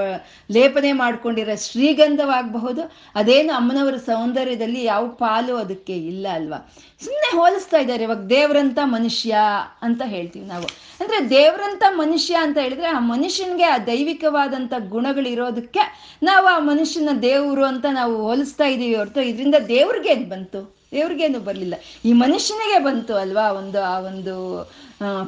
[0.52, 2.92] ಲೇಪನೆ ಮಾಡ್ಕೊಂಡಿರೋ ಶ್ರೀಗಂಧವಾಗಬಹುದು.
[3.16, 6.74] ಅದೇನು ಅಮ್ಮನವರ ಸೌಂದರ್ಯದಲ್ಲಿ ಯಾವ ಪಾಲು ಅದಕ್ಕೆ ಇಲ್ಲ ಅಲ್ವಾ?
[7.04, 9.36] ಸುಮ್ಮನೆ ಹೋಲಿಸ್ತಾ ಇದ್ದಾರೆ, ಇವಾಗ ದೇವ್ರಂಥ ಮನುಷ್ಯ
[9.82, 10.64] ಅಂತ ಹೇಳ್ತೀವಿ ನಾವು.
[11.00, 15.80] ಅಂದ್ರೆ ದೇವ್ರಂಥ ಮನುಷ್ಯ ಅಂತ ಹೇಳಿದ್ರೆ ಆ ಮನುಷ್ಯನಿಗೆ ಆ ದೈವಿಕವಾದಂಥ ಗುಣಗಳಿರೋದಕ್ಕೆ
[16.24, 20.78] ನಾವು ಆ ಮನುಷ್ಯನ ದೇವರು ಅಂತ ನಾವು ಹೋಲಿಸ್ತಾ ಇದ್ದೀವಿ ಹೊರತು ಇದರಿಂದ ದೇವ್ರಿಗೇನು ಬಂತು?
[20.92, 21.74] ದೇವ್ರಿಗೇನು ಬರಲಿಲ್ಲ.
[22.06, 24.64] ಈ ಮನುಷ್ಯನಿಗೆ ಬಂತು ಅಲ್ವಾ ಒಂದು, ಆ ಒಂದು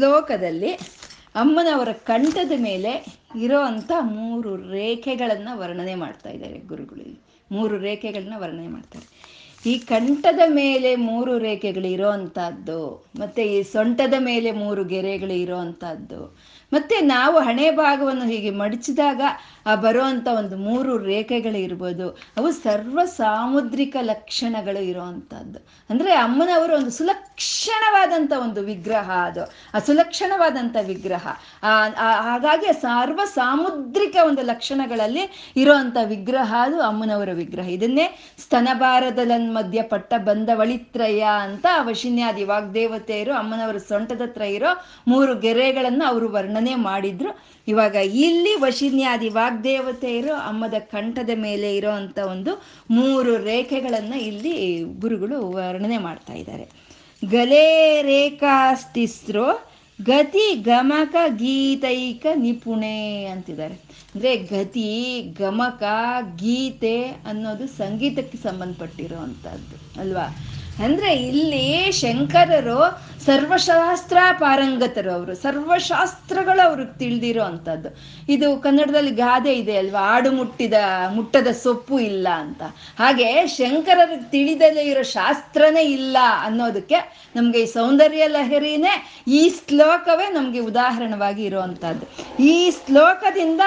[0.00, 0.70] ಶ್ಲೋಕದಲ್ಲಿ
[1.34, 2.92] ಅಮ್ಮನವರ ಕಂಠದ ಮೇಲೆ
[3.36, 7.18] ಇರೋ ಅಂಥ ಮೂರು ರೇಖೆಗಳನ್ನು ವರ್ಣನೆ ಮಾಡ್ತಾ ಇದ್ದಾರೆ ಗುರುಗಳಲ್ಲಿ
[7.50, 9.06] ಮೂರು ರೇಖೆಗಳನ್ನ ವರ್ಣನೆ ಮಾಡ್ತಾರೆ.
[9.66, 12.80] ಈ ಕಂಠದ ಮೇಲೆ ಮೂರು ರೇಖೆಗಳು ಇರೋ ಅಂಥದ್ದು
[13.18, 15.58] ಮತ್ತೆ ಈ ಸೊಂಟದ ಮೇಲೆ ಮೂರು ಗೆರೆಗಳು ಇರೋ
[16.72, 19.22] ಮತ್ತೆ ನಾವು ಹಣೆ ಭಾಗವನ್ನು ಹೀಗೆ ಮಡಚಿದಾಗ
[19.66, 22.06] ಆ ಬರುವಂಥ ಒಂದು ಮೂರು ರೇಖೆಗಳು ಇರ್ಬೋದು.
[22.36, 25.58] ಅವು ಸರ್ವ ಸಾಮುದ್ರಿಕ ಲಕ್ಷಣಗಳು ಇರುವಂಥದ್ದು
[25.90, 29.44] ಅಂದ್ರೆ ಅಮ್ಮನವರು ಒಂದು ಸುಲಕ್ಷಣವಾದಂತ ಒಂದು ವಿಗ್ರಹ ಅದು.
[29.74, 31.24] ಆ ಸುಲಕ್ಷಣವಾದಂತ ವಿಗ್ರಹ.
[32.20, 37.68] ಹಾಗಾಗಿ ಸರ್ವ ಸಾಮುದ್ರಿಕ ಒಂದು ಲಕ್ಷಣಗಳಲ್ಲಿ ಇರುವಂತ ವಿಗ್ರಹ ಅದು ಅಮ್ಮನವರ ವಿಗ್ರಹ.
[37.68, 38.06] ಇದನ್ನೇ
[38.38, 44.72] ಸ್ತನಭಾರದಲನ್ ಮಧ್ಯ ಪಟ್ಟ ಬಂದವಳಿತ್ರಯ ಅಂತ ವಶಿನ್ಯಾದಿ ವಾಗ್ದೇವತೆಯರು, ಅಮ್ಮನವರ ಸೊಂಟದತ್ರ ಇರೋ
[45.08, 46.28] ಮೂರು ಗೆರೆಗಳನ್ನು ಅವರು
[46.60, 47.38] ವರ್ಣನೆ ಮಾಡಿದ್ರು.
[47.68, 55.98] ಇವಾಗ ಇಲ್ಲಿ ವಶಿನ್ಯಾದಿ ವಾಗ್ದೇವತೆಯರು ಅಮ್ಮದ ಕಂಠದ ಮೇಲೆ ಇರೋ ಅಂತ ಒಂದು ಮೂರು ರೇಖೆಗಳನ್ನ ಇಲ್ಲಿ ಗುರುಗಳು ವರ್ಣನೆ
[55.98, 56.68] ಮಾಡ್ತಾ ಇದ್ದಾರೆ.
[57.30, 59.64] ಗಲೇ ರೇಖಾಸ್ತಿಸ್ರೋ
[60.02, 63.74] ಗತಿ ಗಮಕ ಗೀತೈಕ ನಿಪುಣೆ ಅಂತಿದ್ದಾರೆ.
[64.14, 65.82] ಅಂದ್ರೆ ಗತಿ ಗಮಕ
[66.36, 70.36] ಗೀತೆ ಅನ್ನೋದು ಸಂಗೀತಕ್ಕೆ ಸಂಬಂಧಪಟ್ಟಿರೋ ಅಂಥದ್ದು ಅಲ್ವಾ?
[70.84, 75.34] ಅಂದ್ರೆ ಇಲ್ಲಿ ಶಂಕರರು ಸರ್ವಶಾಸ್ತ್ರ ಪಾರಂಗತರು ಅವರು.
[75.34, 77.88] ಸರ್ವಶಾಸ್ತ್ರಗಳು ಅವ್ರಿಗೆ ತಿಳಿದಿರೋ ಅಂಥದ್ದು.
[78.32, 80.00] ಇದು ಕನ್ನಡದಲ್ಲಿ ಗಾದೆ ಇದೆ ಅಲ್ವಾ?
[80.00, 80.74] ಆಡು ಮುಟ್ಟಿದ,
[81.14, 82.62] ಮುಟ್ಟದ ಸೊಪ್ಪು ಇಲ್ಲ ಅಂತ.
[82.98, 88.94] ಹಾಗೆ ಶಂಕರರಿಗೆ ತಿಳಿದಲೇ ಇರೋ ಶಾಸ್ತ್ರನೇ ಇಲ್ಲ ಅನ್ನೋದಕ್ಕೆ ನಮಗೆ ಈ ಸೌಂದರ್ಯ ಲಹರಿನೇ
[89.28, 92.06] ಈ ಶ್ಲೋಕವೇ ನಮಗೆ ಉದಾಹರಣವಾಗಿ ಇರುವಂಥದ್ದು.
[92.42, 93.60] ಈ ಶ್ಲೋಕದಿಂದ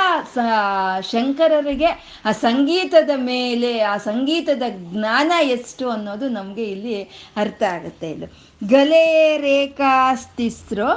[1.11, 7.03] ಶಂಕರರಿಗೆ ಆ ಸಂಗೀತದ ಮೇಲೆ, ಆ ಸಂಗೀತದ ಜ್ಞಾನ ಎಷ್ಟು ಅನ್ನೋದು ನಮಗೆ ಇಲ್ಲಿ
[7.37, 8.52] ಅರ್ಥ ಆಗುತ್ತೆ ಇದು.
[8.71, 9.05] ಗಲೇ
[9.37, 10.89] ರೇಖಾಸ್ತಿಸ್ರೋ,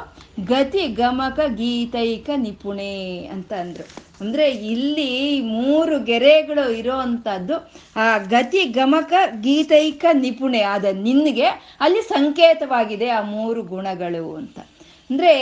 [0.44, 2.92] ಗತಿ ಗಮಕ ಗೀತೈಕ ನಿಪುಣೆ
[3.26, 3.84] ಅಂತ ಅಂದರು.
[4.20, 7.56] ಅಂದ್ರೆ ಇಲ್ಲಿ ಮೂರು ಗೆರೆಗಳು ಇರೋ ಅಂಥದ್ದು
[7.96, 11.48] ಆ ಗತಿ ಗಮಕ ಗೀತೈಕ ನಿಪುಣೆ ಆದ ನಿನ್ಗೆ
[11.80, 14.58] ಅಲ್ಲಿ ಸಂಕೇತವಾಗಿದೆ ಆ ಮೂರು ಗುಣಗಳು ಅಂತ.
[15.10, 15.32] ಅಂದ್ರೆ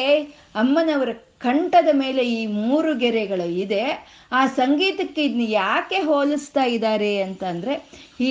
[0.55, 3.85] ಅಮ್ಮನವರ ಕಂಠದ ಮೇಲೆ ಈ ಮೂರು ಗೆರೆಗಳು ಇದೆ,
[4.33, 7.75] ಆ ಸಂಗೀತಕ್ಕೆ ಇದನ್ನ ಯಾಕೆ ಹೋಲಿಸ್ತಾ ಇದ್ದಾರೆ ಅಂತಂದರೆ
[8.21, 8.31] ಈ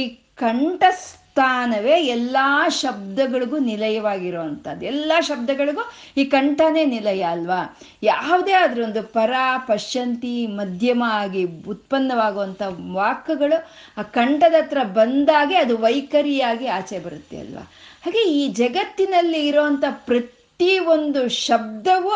[1.36, 2.38] ಕಂಠಸ್ಥಾನವೇ ಎಲ್ಲ
[2.70, 4.86] ಶಬ್ದಗಳಿಗೂ ನಿಲಯವಾಗಿರುವಂಥದ್ದು.
[4.86, 7.78] ಎಲ್ಲ ಶಬ್ದಗಳಿಗೂ ಈ ಕಂಠನೇ ನಿಲಯ ಅಲ್ವಾ?
[8.04, 9.34] ಯಾವುದೇ ಆದರೂ ಒಂದು ಪರ,
[9.68, 17.72] ಪಶ್ಯಂತಿ, ಮಧ್ಯಮ ಆಗಿ ಉತ್ಪನ್ನವಾಗುವಂಥ ವಾಕ್ಯಗಳು ಆ ಕಂಠದ ಹತ್ರ ಬಂದಾಗೆ ಅದು ವೈಖರಿಯಾಗಿ ಆಚೆ ಬರುತ್ತೆ ಅಲ್ವಾ?
[18.06, 22.12] ಹಾಗೆ ಈ ಜಗತ್ತಿನಲ್ಲಿ ಇರೋವಂಥ ಪ್ರತಿ ಒಂದು ಶಬ್ದವು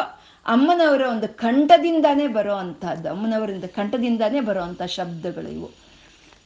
[0.45, 5.86] ಅಮ್ಮನವರ ಒಂದು ಕಂಠದಿಂದಾನೇ ಬರೋ ಅಂಥದ್ದು ಅಮ್ಮನವರಿಂದ ಕಂಠದಿಂದಾನೇ ಅಂಥ ಶಬ್ದಗಳು ಇವು.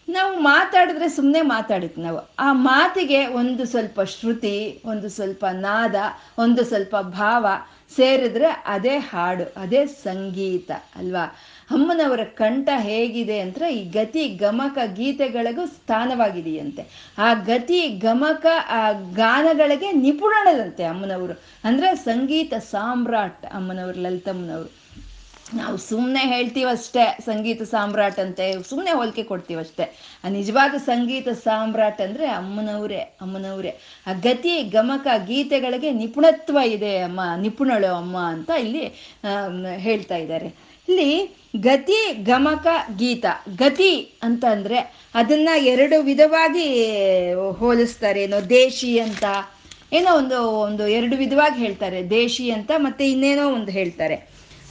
[0.10, 2.30] ನಾವು ಮಾತಾಡಿದ್ರೆ ಸುಮ್ಮನೆ ಮಾತಾಡಿತ್ತು ನಾವು.
[2.40, 5.96] ಆ ಮಾತಿಗೆ ಒಂದು ಸ್ವಲ್ಪ ಶ್ರುತಿ, ಒಂದು ಸ್ವಲ್ಪ ನಾದ,
[6.38, 7.48] ಒಂದು ಸ್ವಲ್ಪ ಭಾವ
[7.96, 11.36] ಸೇರಿದ್ರೆ ಅದೇ ಹಾಡು, ಅದೇ ಸಂಗೀತ, ಅಲ್ವಾ?
[11.72, 17.14] ಅಮ್ಮನವರ ಕಂಠ ಹೇಗಿದೆ ಅಂದ್ರೆ ಈ ಗತಿ ಗಮಕ ಗೀತೆಗಳಿಗೂ ಸ್ಥಾನವಾಗಿದೆಯಂತೆ.
[17.18, 21.42] ಆ ಗತಿ ಗಮಕ, ಆ ಗಾನಗಳಿಗೆ ನಿಪುಣರಂತೆ ಅಮ್ಮನವರು.
[21.64, 24.81] ಅಂದ್ರೆ ಸಂಗೀತ ಸಾಮ್ರಾಟ್ ಅಮ್ಮನವರು, ಲಲಿತಮ್ಮನವರು.
[25.60, 29.86] ನಾವು ಸುಮ್ಮನೆ ಹೇಳ್ತೀವಷ್ಟೇ ಸಂಗೀತ ಸಾಮ್ರಾಟ್ ಅಂತೆ ಸುಮ್ಮನೆ ಹೋಲಿಕೆ ಕೊಡ್ತೀವಷ್ಟೇ.
[30.24, 33.74] ಆ ನಿಜವಾದ ಸಂಗೀತ ಸಾಮ್ರಾಟ್ ಅಂದರೆ ಅಮ್ಮನವರೇ ಅಮ್ಮನವರೇ.
[34.08, 38.86] ಆ ಗತಿ, ಗಮಕ, ಗೀತೆಗಳಿಗೆ ನಿಪುಣತ್ವ ಇದೆ, ಅಮ್ಮ, ನಿಪುಣಳು ಅಮ್ಮ ಅಂತ ಇಲ್ಲಿ
[39.88, 40.50] ಹೇಳ್ತಾ ಇದ್ದಾರೆ.
[40.88, 41.12] ಇಲ್ಲಿ
[41.68, 42.00] ಗತಿ,
[42.32, 42.68] ಗಮಕ,
[42.98, 43.26] ಗೀತ.
[43.64, 44.80] ಗತಿ ಅಂತ ಅಂದರೆ
[45.22, 46.68] ಅದನ್ನ ಎರಡು ವಿಧವಾಗಿ
[47.62, 48.22] ಹೋಲಿಸ್ತಾರೆ.
[48.28, 49.24] ಏನೋ ದೇಶಿ ಅಂತ,
[49.94, 50.38] ಏನೋ ಒಂದು
[50.68, 52.02] ಒಂದು ಎರಡು ವಿಧವಾಗಿ ಹೇಳ್ತಾರೆ.
[52.10, 54.18] ದೇಶಿ ಅಂತ ಮತ್ತೆ ಇನ್ನೇನೋ ಒಂದು ಹೇಳ್ತಾರೆ.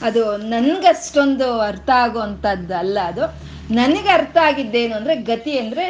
[0.03, 3.51] ಅದು ನನ್ಗಷ್ಟೊಂದು ಅರ್ಥ ಆಗುವಂಥದ್ದು ಅಲ್ಲ ಅದು.
[3.75, 5.85] ನನಗೆ ಅರ್ಥ ಆಗಿದ್ದೇನು ಅಂದ್ರೆ ಗತಿ ಅಂದ್ರೆ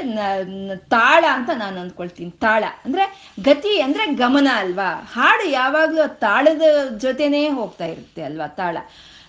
[0.77, 2.31] ತಾಳ ಅಂತ ನಾನು ಅಂದ್ಕೊಳ್ತೀನಿ.
[2.31, 5.11] ತಾಳ ಅಂದ್ರೆ ಗತಿ ಅಂದ್ರೆ ಗಮನ ಅಲ್ವಾ?
[5.13, 6.63] ಹಾಡು ಯಾವಾಗಲೂ ತಾಳದ
[6.99, 8.79] ಜೊತೆನೇ ಹೋಗ್ತಾ ಇರುತ್ತೆ ಅಲ್ವಾ ತಾಳ?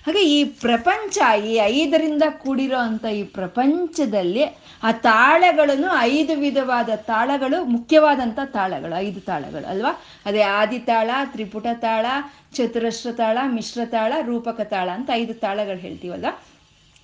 [0.05, 1.17] ಹಾಗೆ ಈ ಪ್ರಪಂಚ,
[1.49, 4.43] ಈ ಐದರಿಂದ ಕೂಡಿರೋ ಅಂತ ಈ ಪ್ರಪಂಚದಲ್ಲಿ
[4.83, 9.91] ಆ ತಾಳಗಳನ್ನು, ಐದು ವಿಧವಾದ ತಾಳಗಳು ಮುಖ್ಯವಾದಂಥ ತಾಳಗಳು, ಐದು ತಾಳಗಳು ಅಲ್ವಾ?
[10.25, 12.05] ಅದೇ ಆದಿತಾಳ ತ್ರಿಪುಟ ತಾಳ,
[12.53, 16.25] ಚತುರಶ್ರ ತಾಳ, ಮಿಶ್ರ ತಾಳ, ರೂಪಕ ತಾಳ ಅಂತ ಐದು ತಾಳಗಳು ಹೇಳ್ತೀವಲ್ಲ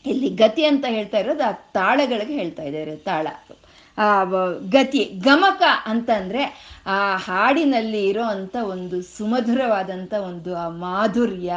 [0.05, 3.27] ಇಲ್ಲಿ ಗತಿ ಅಂತ ಹೇಳ್ತಾ ಇರೋದು ಆ ತಾಳಗಳಿಗೆ ಹೇಳ್ತಾ ಇದ್ದಾರೆ ತಾಳ.
[4.69, 6.43] ಗತಿ ಗಮಕ ಅಂತಂದ್ರೆ
[6.85, 11.53] ಆ ಹಾಡಿನಲ್ಲಿ ಇರೋ ಅಂಥ ಒಂದು ಸುಮಧುರವಾದಂಥ ಒಂದು ಆ ಮಾಧುರ್ಯ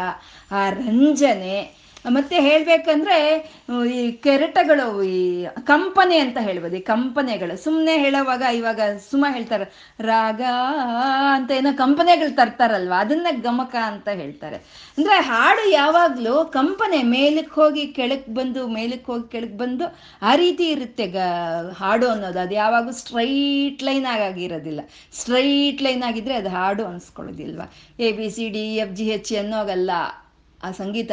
[0.50, 3.16] ಆ ರಂಜನೆ ಮತ್ತೆ ಹೇಳ್ಬೇಕಂದ್ರೆ
[3.96, 7.62] ಈ ಕೆರೆಟಗಳು, ಈ ಕಂಪನೆ ಅಂತ ಹೇಳ್ಬೋದು, ಈ ಕಂಪನೆಗಳು.
[7.64, 8.80] ಸುಮ್ಮನೆ ಹೇಳೋವಾಗ ಇವಾಗ
[9.10, 9.66] ಸುಮ್ಮ ಹೇಳ್ತಾರೆ,
[10.00, 10.40] ರಾಗ
[11.34, 14.56] ಅಂತ ಏನೋ ಕಂಪನೆಗಳು ತರ್ತಾರಲ್ವ, ಅದನ್ನ ಗಮಕ ಅಂತ ಹೇಳ್ತಾರೆ.
[14.98, 19.86] ಅಂದ್ರೆ ಹಾಡು ಯಾವಾಗಲೂ ಕಂಪನೆ ಮೇಲಕ್ಕೆ ಹೋಗಿ ಕೆಳಕ್ಕೆ ಬಂದು, ಮೇಲಕ್ಕೆ ಹೋಗಿ ಕೆಳಕ್ಕೆ ಬಂದು
[20.22, 21.28] ಆ ರೀತಿ ಇರುತ್ತೆ ಗ,
[21.76, 22.38] ಹಾಡು ಅನ್ನೋದು.
[22.38, 24.80] ಅದು ಯಾವಾಗೂ ಸ್ಟ್ರೈಟ್ ಲೈನ್ ಆಗಿರೋದಿಲ್ಲ
[25.12, 27.68] ಸ್ಟ್ರೈಟ್ ಲೈನ್ ಆಗಿದ್ರೆ ಅದು ಹಾಡು ಅನ್ಸ್ಕೊಳ್ಳೋದಿಲ್ವಾ.
[28.00, 29.90] A, B, C, D F G H ಅನ್ನೋಗಲ್ಲ.
[30.62, 31.10] ಆ ಸಂಗೀತ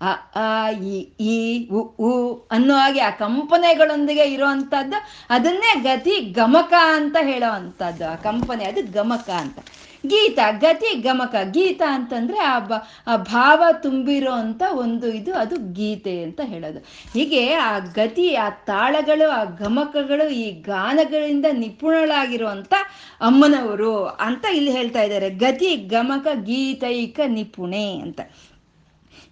[0.00, 7.16] ಅ, ಆ, ಇ, ಈ, ಉ ಉ ಅನ್ನೋ ಹಾಗೆ ಆ ಕಂಪನೆಗಳೊಂದಿಗೆ ಇರೋವಂಥದ್ದು ಅದನ್ನೇ ಗತಿ ಗಮಕ ಅಂತ
[7.22, 9.58] ಹೇಳೋ ಅಂಥದ್ದು ಆ ಕಂಪನೆ ಅದು ಗಮಕ ಅಂತ.
[10.06, 12.72] ಗೀತ, ಗತಿ ಗಮಕ, ಗೀತ ಅಂತಂದ್ರೆ ಆ ಬ,
[13.06, 16.78] ಆ ಭಾವ ತುಂಬಿರೋ ಅಂತ ಒಂದು ಇದು, ಅದು ಗೀತೆ ಅಂತ ಹೇಳೋದು.
[17.14, 22.74] ಹೀಗೆ ಆ ಗತಿ, ಆ ತಾಳಗಳು, ಆ ಗಮಕಗಳು, ಈ ಗಾನಗಳಿಂದ ನಿಪುಣಳಾಗಿರುವಂತ
[23.20, 25.30] ಅಮ್ಮನವರು ಅಂತ ಇಲ್ಲಿ ಹೇಳ್ತಾ ಇದ್ದಾರೆ.
[25.30, 28.20] ಗತಿ ಗಮಕ ಗೀತೈಕ ನಿಪುಣೆ ಅಂತ.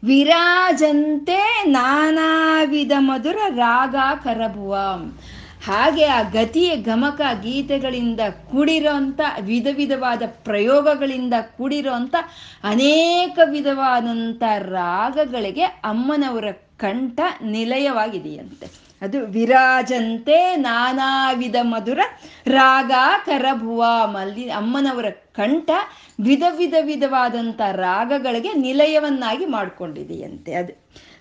[0.05, 3.95] ವಿರಾಜಂತೆ ನಾನಾ ವಿಧ ಮಧುರ ರಾಗ
[4.25, 4.75] ಕರಬುವ.
[5.67, 8.21] ಹಾಗೆ ಆ ಗತಿಯ ಗಮಕ ಗೀತೆಗಳಿಂದ
[8.51, 12.15] ಕೂಡಿರೋಂಥ ವಿಧ ವಿಧವಾದ ಪ್ರಯೋಗಗಳಿಂದ ಕೂಡಿರೋಂಥ
[12.65, 16.45] ಅನೇಕ ವಿಧವಾದಂಥ ರಾಗಗಳಿಗೆ ಅಮ್ಮನವರ
[16.77, 18.89] ಕಂಠ ನಿಲಯವಾಗಿದೆಯಂತೆ.
[19.03, 22.01] ಅದು ವಿರಾಜಂತೆ ನಾನಾವಿಧ ಮಧುರ
[22.47, 22.93] ರಾಗ
[23.27, 25.71] ಕರಭುವ ಮಲ್ಲಿ ಅಮ್ಮನವರ ಕಂಠ
[26.21, 30.73] ವಿಧ ವಿಧ ವಿಧವಾದಂಥ ರಾಗಗಳಿಗೆ ನಿಲಯವನ್ನಾಗಿ ಮಾಡ್ಕೊಂಡಿದೆಯಂತೆ ಅದು.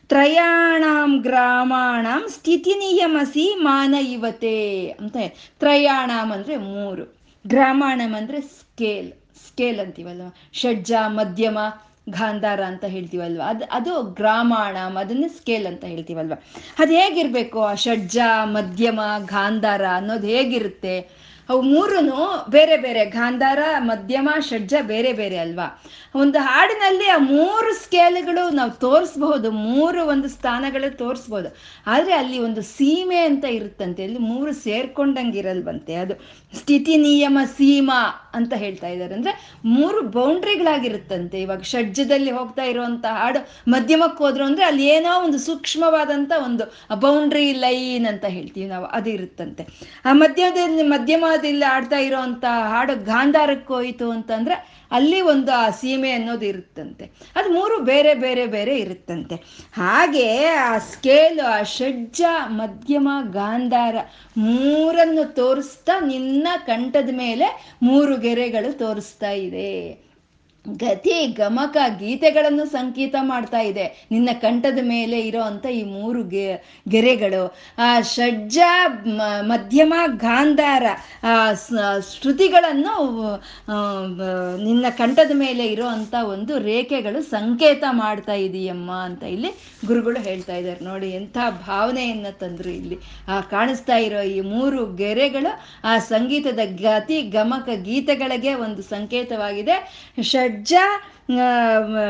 [0.10, 5.18] ತ್ರಯಾಣಾಂ ಗ್ರಾಮಾಣಾಂ ಸ್ಥಿತಿ ನಿಯಮಸಿ ಮಾನ ಇವತೆ ಅಂತ
[5.60, 7.18] ತ್ರಯಾಣಾಂ ಅಂದರೆ ಮೂರು.
[7.48, 9.12] ಗ್ರಾಮಾಣಂ ಅಂದರೆ ಸ್ಕೇಲ್.
[9.48, 10.24] ಸ್ಕೇಲ್ ಅಂತೀವಲ್ವ?
[10.54, 11.58] ಷಡ್ಜ, ಮಧ್ಯಮ
[12.10, 13.42] ಗಾಂಧಾರ ಅಂತ ಹೇಳ್ತೀವಲ್ವ?
[13.46, 16.34] ಅದು ಅದು ಗ್ರಾಮಾಣ, ಅದನ್ನೇ ಸ್ಕೇಲ್ ಅಂತ ಹೇಳ್ತೀವಲ್ವ?
[16.80, 17.62] ಅದು ಹೇಗಿರಬೇಕು?
[17.62, 21.27] ಆ ಷಡ್ಜ, ಮಧ್ಯಮ ಗಾಂಧಾರ ಅನ್ನೋದು ಹೇಗಿರುತ್ತೆ?
[21.50, 21.98] ಅವು ಮೂರೂ
[22.50, 25.68] ಬೇರೆ ಬೇರೆ ಗಾಂಧಾರ ಮಧ್ಯಮ, ಷಡ್ಜ ಬೇರೆ ಬೇರೆ ಅಲ್ವಾ?
[26.16, 31.50] ಒಂದು ಹಾಡಿನಲ್ಲಿ ಆ ಮೂರು ಸ್ಕೇಲ್ಗಳು ನಾವು ತೋರಿಸ್ಬಹುದು, ಮೂರು ಒಂದು ಸ್ಥಾನಗಳು ತೋರಿಸ್ಬೋದು
[31.88, 35.96] ಆದರೆ ಅಲ್ಲಿ ಒಂದು ಸೀಮೆ ಅಂತ ಇರುತ್ತಂತೆ, ಅಲ್ಲಿ ಮೂರು ಸೇರ್ಕೊಂಡಂಗಿರಲ್ವಂತೆ.
[35.96, 36.16] ಅದು
[36.60, 38.00] ಸ್ಥಿತಿ, ನಿಯಮ, ಸೀಮಾ
[38.34, 39.14] ಅಂತ ಹೇಳ್ತಾ ಇದ್ದಾರೆ.
[39.14, 39.34] ಅಂದ್ರೆ
[39.66, 41.38] ಮೂರು ಬೌಂಡ್ರಿಗಳಾಗಿರುತ್ತಂತೆ.
[41.42, 43.40] ಇವಾಗ ಷಡ್ಜದಲ್ಲಿ ಹೋಗ್ತಾ ಇರುವಂತ ಹಾಡು,
[43.72, 46.66] ಮಧ್ಯಮಕ್ಕೆ ಹೋದ್ರು ಅಂದ್ರೆ ಅಲ್ಲಿ ಏನೋ ಒಂದು ಸೂಕ್ಷ್ಮವಾದಂತ ಒಂದು
[47.00, 49.66] ಬೌಂಡ್ರಿ ಲೈನ್ ಅಂತ ಹೇಳ್ತೀವಿ ನಾವು, ಅದು ಇರುತ್ತಂತೆ.
[50.06, 50.84] ಆ ಮಧ್ಯದಲ್ಲಿ
[51.38, 57.12] ಮಧ್ಯಮದಲ್ಲಿ ಆಡ್ತಾ ಇರೋವಂಥ ಹಾಡು ಗಾಂಧಾರಕ್ಕೆ ಹೋಯಿತು ಅಂತಂದ್ರೆ ಅಲ್ಲಿ ಒಂದು ಆ ಸೀಮೆ ಅನ್ನೋದು ಇರುತ್ತಂತೆ.
[57.36, 59.36] ಅದು ಮೂರು ಬೇರೆ ಬೇರೆ ಬೇರೆ ಇರುತ್ತಂತೆ.
[59.74, 63.96] ಹಾಗೆ ಆ ಸ್ಕೇಲು ಆ ಷಡ್ಜ, ಮಧ್ಯಮ, ಗಾಂಧಾರ
[64.38, 70.07] ಮೂರನ್ನು ತೋರಿಸ್ತಾ ನಿನ್ನ ಕಂಠದ ಮೇಲೆ ಮೂರು ಗೆರೆಗಳು ತೋರಿಸ್ತಾ ಇದೆ.
[70.76, 74.08] ಗತಿ, ಗಮಕ, ಗೀತೆಗಳನ್ನು ಸಂಕೇತ ಮಾಡ್ತಾ ಇದೆ.
[74.12, 77.56] ನಿನ್ನ ಕಂಠದ ಮೇಲೆ ಇರೋ ಈ ಮೂರು ಗೆರೆಗಳು.
[77.78, 78.60] ಆ ಷಡ್ಜ
[79.42, 80.84] ಮಧ್ಯಮ, ಗಾಂಧಾರ,
[81.24, 81.54] ಆ
[82.00, 83.42] ಶ್ರುತಿಗಳನ್ನು
[84.64, 89.50] ನಿನ್ನ ಕಂಠದ ಮೇಲೆ ಇರೋ ಅಂತ ಒಂದು ರೇಖೆಗಳು ಸಂಕೇತ ಮಾಡ್ತಾ ಇದೀಯಮ್ಮ ಅಂತ ಇಲ್ಲಿ
[89.86, 90.86] ಗುರುಗಳು ಹೇಳ್ತಾ ಇದ್ದಾರೆ.
[90.86, 92.98] ನೋಡಿ ಎಂಥ ಭಾವನೆಯನ್ನ ತಂದ್ರು ಇಲ್ಲಿ.
[93.28, 100.08] ಆ, ಕಾಣಿಸ್ತಾ ಇರೋ ಈ ಮೂರು ಗೆರೆಗಳು ಆ ಸಂಗೀತದ ಗತಿ, ಗಮಕ, ಗೀತೆಗಳಿಗೆ ಒಂದು ಸಂಕೇತವಾಗಿದೆ.
[100.58, 100.74] ಷಡ್ಜ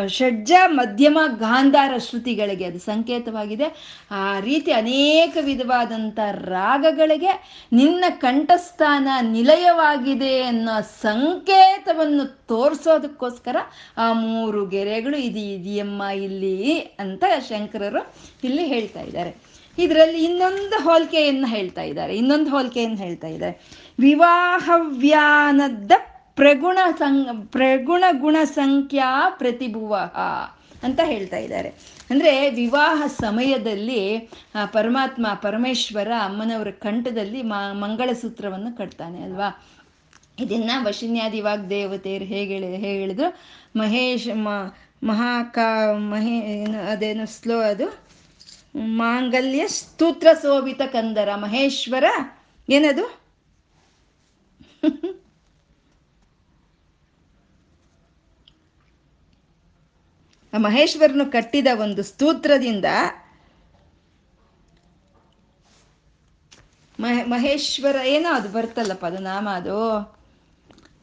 [0.08, 3.68] ಷಡ್ಜ ಮಧ್ಯಮ ಗಾಂಧಾರ ಶ್ರುತಿಗಳಿಗೆ ಅದು ಸಂಕೇತವಾಗಿದೆ.
[4.12, 7.32] ಆ ರೀತಿ ಅನೇಕ ವಿಧವಾದಂಥ ರಾಗಗಳಿಗೆ
[7.74, 13.58] ನಿನ್ನ ಕಂಠಸ್ಥಾನ ನಿಲಯವಾಗಿದೆ ಅನ್ನೋ ಸಂಕೇತವನ್ನು ತೋರಿಸೋದಕ್ಕೋಸ್ಕರ
[13.98, 18.04] ಆ ಮೂರು ಗೆರೆಗಳು ಇದು, ಇದೆಯಮ್ಮ ಇಲ್ಲಿ ಅಂತ ಶಂಕರರು
[18.44, 19.34] ಇಲ್ಲಿ ಹೇಳ್ತಾ ಇದ್ದಾರೆ.
[19.78, 22.14] ಇದರಲ್ಲಿ ಇನ್ನೊಂದು ಹೋಲಿಕೆಯನ್ನು ಹೇಳ್ತಾ ಇದ್ದಾರೆ.
[22.16, 23.56] ಇನ್ನೊಂದು ಹೋಲಿಕೆಯನ್ನು ಹೇಳ್ತಾ ಇದ್ದಾರೆ.
[24.00, 25.92] ವಿವಾಹವ್ಯಾನದ
[26.38, 29.96] ಪ್ರಗುಣ ಸಂ ಪ್ರಗುಣ ಗುಣ ಸಂಖ್ಯಾ ಪ್ರತಿಭುವ
[30.84, 31.70] ಅಂತ ಹೇಳ್ತಾ ಇದ್ದಾರೆ.
[32.10, 34.30] ಅಂದರೆ ವಿವಾಹ ಸಮಯದಲ್ಲಿ
[34.66, 39.66] ಪರಮಾತ್ಮ, ಪರಮೇಶ್ವರ ಅಮ್ಮನವರ ಕಂಠದಲ್ಲಿ ಮಂಗಳಸೂತ್ರವನ್ನು ಕಟ್ತಾನೆ ಅಲ್ವಾ?
[40.40, 43.38] ಇದನ್ನ ವಶಿನ್ಯಾದಿ ವಾಗ್ದೇವತೆಯರು ಹೇಗೆ ಹೇಳಿ ಹೇಗೆ ಹೇಳಿದ್ರು?
[43.76, 44.38] ಮಹೇಶ್
[45.04, 47.98] ಮಹಾಕಾ, ಮಹೇ, ಏನು, ಅದೇನು ಸ್ಲೋ ಅದು?
[48.76, 52.04] ಮಾಂಗಲ್ಯ ಸ್ತೂತ್ರ ಶೋಭಿತ ಕಂದರ, ಮಹೇಶ್ವರ,
[52.70, 53.22] ಏನದು?
[60.58, 62.86] ಮಹೇಶ್ವರನು ಕಟ್ಟಿದ ಒಂದು ಸ್ತೋತ್ರದಿಂದ
[67.00, 69.98] ಮಹ, ಮಹೇಶ್ವರ, ಏನೋ ಅದು ಬರ್ತಲ್ಲಪ್ಪ, ಅದು ನಾಮ, ಅದು.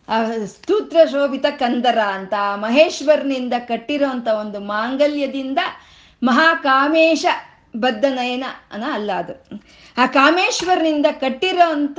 [0.08, 5.58] ಆ ಸ್ತೂತ್ರ ಶೋಭಿತ ಕಂದರ ಅಂತ, ಮಹೇಶ್ವರನಿಂದ ಕಟ್ಟಿರೋಂಥ ಒಂದು ಮಾಂಗಲ್ಯದಿಂದ
[6.22, 7.26] ಮಹಾಕಾಮೇಶ
[7.76, 9.60] ಬದ್ಧ ನಯನ, ಅನ, ಅಲ್ಲ ಅದು.
[9.96, 11.98] ಆ ಕಾಮೇಶ್ವರನಿಂದ ಕಟ್ಟಿರೋ ಅಂತ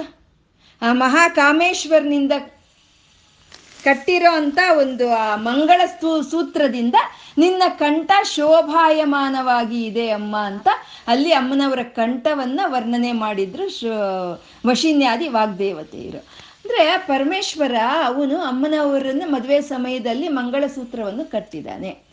[0.81, 2.31] ಆ ಮಹಾಕಾಮೇಶ್ವರನಿಂದ
[3.85, 6.95] ಕಟ್ಟಿರೋ ಅಂತ ಒಂದು, ಆ, ಮಂಗಳ ಸ್ತೂ ಸೂತ್ರದಿಂದ
[7.37, 10.67] ನಿನ್ನ ಕಂಠ ಶೋಭಾಯಮಾನವಾಗಿ ಇದೆ ಅಮ್ಮ ಅಂತ
[11.07, 13.63] ಅಲ್ಲಿ ಅಮ್ಮನವರ ಕಂಠವನ್ನ ವರ್ಣನೆ ಮಾಡಿದ್ರು
[14.67, 16.17] ವಶಿನ್ಯಾದಿ ವಾಗ್ದೇವತೆಯರು.
[16.17, 17.75] ಅಂದ್ರೆ ಪರಮೇಶ್ವರ
[18.05, 22.05] ಅವನು ಅಮ್ಮನವರನ್ನು ಮದುವೆ ಸಮಯದಲ್ಲಿ ಮಂಗಳಸೂತ್ರವನ್ನು ಕಟ್ಟಿದ್ದಾನೆ.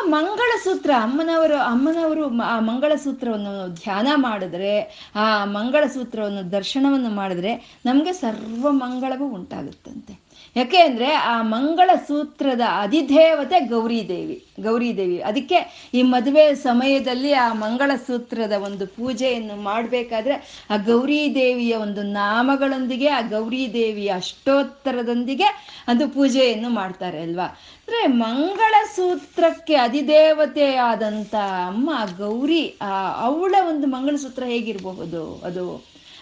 [0.00, 9.24] ಆ ಮಂಗಳಸೂತ್ರ ಅಮ್ಮನವರು ಅಮ್ಮನವರು, ಆ ಮಂಗಳಸೂತ್ರವನ್ನು ಧ್ಯಾನ ಮಾಡಿದ್ರೆ, ಆ ಮಂಗಳಸೂತ್ರವನ್ನು ದರ್ಶನವನ್ನು ಮಾಡಿದ್ರೆ ನಮಗೆ ಸರ್ವ ಮಂಗಳವೂ
[9.24, 10.27] ಉಂಟಾಗುತ್ತಂತೆ.
[10.56, 14.08] ಯಾಕೆ ಅಂದ್ರೆ ಆ ಮಂಗಳ ಸೂತ್ರದ ಅಧಿದೇವತೆ ಗೌರಿ
[14.96, 15.58] ದೇವಿ ಅದಕ್ಕೆ
[15.94, 20.36] ಈ ಮದುವೆ ಸಮಯದಲ್ಲಿ ಆ ಮಂಗಳ ಸೂತ್ರದ ಒಂದು ಪೂಜೆಯನ್ನು ಮಾಡಬೇಕಾದ್ರೆ
[20.70, 25.48] ಆ ಗೌರಿ ದೇವಿಯ ಒಂದು ನಾಮಗಳೊಂದಿಗೆ, ಆ ಗೌರಿ ದೇವಿಯ ಅಷ್ಟೋತ್ತರದೊಂದಿಗೆ
[25.88, 27.46] ಅದು ಪೂಜೆಯನ್ನು ಮಾಡ್ತಾರೆ ಅಲ್ವಾ?
[27.82, 31.34] ಅಂದ್ರೆ ಮಂಗಳ ಸೂತ್ರಕ್ಕೆ ಅಧಿದೇವತೆಯಾದಂಥ
[31.66, 32.62] ಅಮ್ಮ ಗೌರಿ
[33.20, 35.66] ಅವಳ ಒಂದು ಮಂಗಳಸೂತ್ರ ಹೇಗಿರಬಹುದು ಅದು?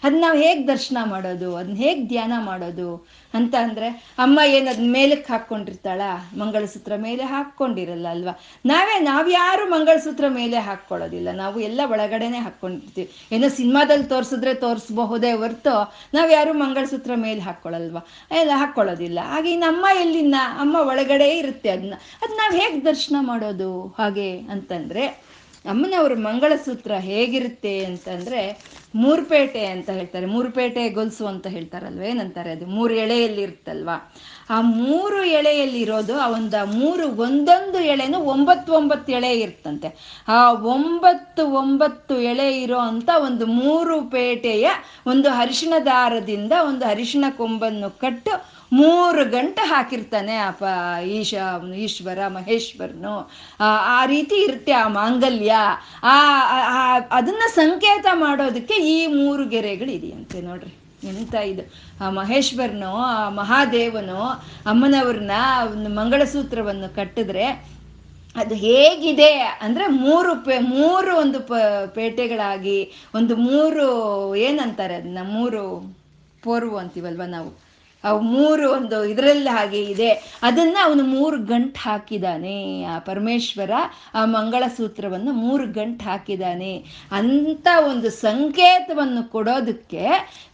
[0.05, 1.57] ಅದನ್ನ ನಾವು ಹೇಗೆ ದರ್ಶನ ಮಾಡೋದು?
[1.57, 3.09] ಅದನ್ನ ಹೇಗೆ ಧ್ಯಾನ ಮಾಡೋದು?
[3.35, 3.89] ಅಂತ ಅಂದ್ರೆ,
[4.19, 6.01] ಅಮ್ಮ ಏನು ಅದ್ ಮೇಲಕ್ಕೆ ಹಾಕ್ಕೊಂಡಿರ್ತಾಳ?
[6.39, 8.41] ಮಂಗಳಸೂತ್ರ ಮೇಲೆ ಹಾಕ್ಕೊಂಡಿರಲ್ಲ ಅಲ್ವಾ?
[8.67, 11.29] ನಾವೇ ನಾವ್ಯಾರು ಮಂಗಳಸೂತ್ರ ಮೇಲೆ ಹಾಕ್ಕೊಳ್ಳೋದಿಲ್ಲ.
[11.33, 13.11] ನಾವು ಎಲ್ಲ ಒಳಗಡೆನೆ ಹಾಕ್ಕೊಂಡಿರ್ತೀವಿ.
[13.33, 18.07] ಏನೋ ಸಿನಿಮಾದಲ್ಲಿ ತೋರಿಸಿದ್ರೆ ತೋರಿಸಬಹುದೇ ಹೊರ್ತು ನಾವ್ಯಾರು ಮಂಗಳಸೂತ್ರ ಮೇಲೆ ಹಾಕ್ಕೊಳ್ಳಲ್ವಾ?
[18.31, 19.19] ಎಲ್ಲ ಹಾಕ್ಕೊಳ್ಳೋದಿಲ್ಲ.
[19.23, 23.95] ಹಾಗೆ ಇನ್ನು ಅಮ್ಮ ಎಲ್ಲಿನ ಅಮ್ಮ ಒಳಗಡೆ ಇರುತ್ತೆ ಅದನ್ನ ಅದು ನಾವು ಹೇಗೆ ದರ್ಶನ ಮಾಡೋದು?
[23.99, 25.07] ಹಾಗೆ ಅಂತಂದ್ರೆ,
[25.71, 32.67] ಅಮ್ಮನವ್ರ ಮಂಗಳಸೂತ್ರ ಹೇಗಿರುತ್ತೆ ಅಂತಂದ್ರೆ ಮೂರ್ಪೇಟೆ ಅಂತ ಹೇಳ್ತಾರೆ, ಮೂರ್ಪೇಟೆ ಗೊಲ್ಸು ಅಂತ ಹೇಳ್ತಾರಲ್ವ, ಏನಂತಾರೆ ಅದು?
[32.67, 34.15] ಮೂರು ಎಳೆಯಲ್ಲಿ ಇರುತ್ತಲ್ವಾ?
[34.51, 39.89] ಆ ಮೂರು ಎಳೆಯಲ್ಲಿರೋದು ಆ ಒಂದು ಮೂರು ಒಂದೊಂದು ಎಳೆನೂ ಒಂಬತ್ತು ಒಂಬತ್ತು ಎಳೆ ಇರ್ತಂತೆ.
[40.29, 44.69] ಆ ಒಂಬತ್ತು ಒಂಬತ್ತು ಎಳೆ ಇರೋ ಅಂತ ಒಂದು ಮೂರು ಪೇಟೆಯ
[45.07, 48.33] ಒಂದು ಅರಿಶಿಣ ದಾರದಿಂದ ಒಂದು ಅರಿಶಿಣ ಕೊಂಬನ್ನು ಕಟ್ಟು
[48.73, 50.65] ಮೂರು ಗಂಟೆ ಹಾಕಿರ್ತಾನೆ ಅಪ್ಪ
[51.05, 51.35] ಈಶ,
[51.77, 53.31] ಈಶ್ವರ, ಮಹೇಶ್ವರನು.
[53.61, 55.55] ಆ ರೀತಿ ಇರುತ್ತೆ ಆ ಮಾಂಗಲ್ಯ.
[56.03, 60.75] ಆ ಅದನ್ನ ಸಂಕೇತ ಮಾಡೋದಕ್ಕೆ ಈ ಮೂರು ಗೆರೆಗಳು ಇದೆಯಂತೆ ನೋಡ್ರಿ.
[61.09, 61.75] ಎಂತ ಇದು?
[62.05, 64.23] ಆ ಮಹೇಶ್ವರನು, ಆ ಮಹಾದೇವನು,
[64.67, 65.31] ಅಮ್ಮನವ್ರನ್ನ
[65.87, 67.45] ಮಂಗಳಸೂತ್ರವನ್ನು ಕಟ್ಟಿದ್ರೆ
[68.37, 71.41] ಅದು ಹೇಗಿದೆ ಅಂದ್ರೆ ಮೂರು ಪೇ, ಮೂರು ಒಂದು
[71.95, 75.19] ಪೇಟೆಗಳಾಗಿ ಒಂದು ಮೂರು ಏನಂತಾರೆ ಅದನ್ನ?
[75.23, 75.97] ಮೂರು
[76.43, 77.66] ಪೋರ್ವು ಅಂತೀವಲ್ವ ನಾವು?
[78.15, 80.39] ಮೂರು ಒಂದು ಇದರಲ್ಲಿ ಹಾಗೆ ಇದೆ.
[80.43, 82.85] ಅದನ್ನ ಅವನು ಮೂರು ಗಂಟು ಹಾಕಿದಾನೆ.
[82.85, 83.71] ಆ ಪರಮೇಶ್ವರ
[84.15, 86.85] ಆ ಮಂಗಳ ಸೂತ್ರವನ್ನು ಮೂರು ಗಂಟು ಹಾಕಿದಾನೆ.
[87.13, 90.07] ಅಂತ ಒಂದು ಸಂಕೇತವನ್ನು ಕೊಡೋದಕ್ಕೆ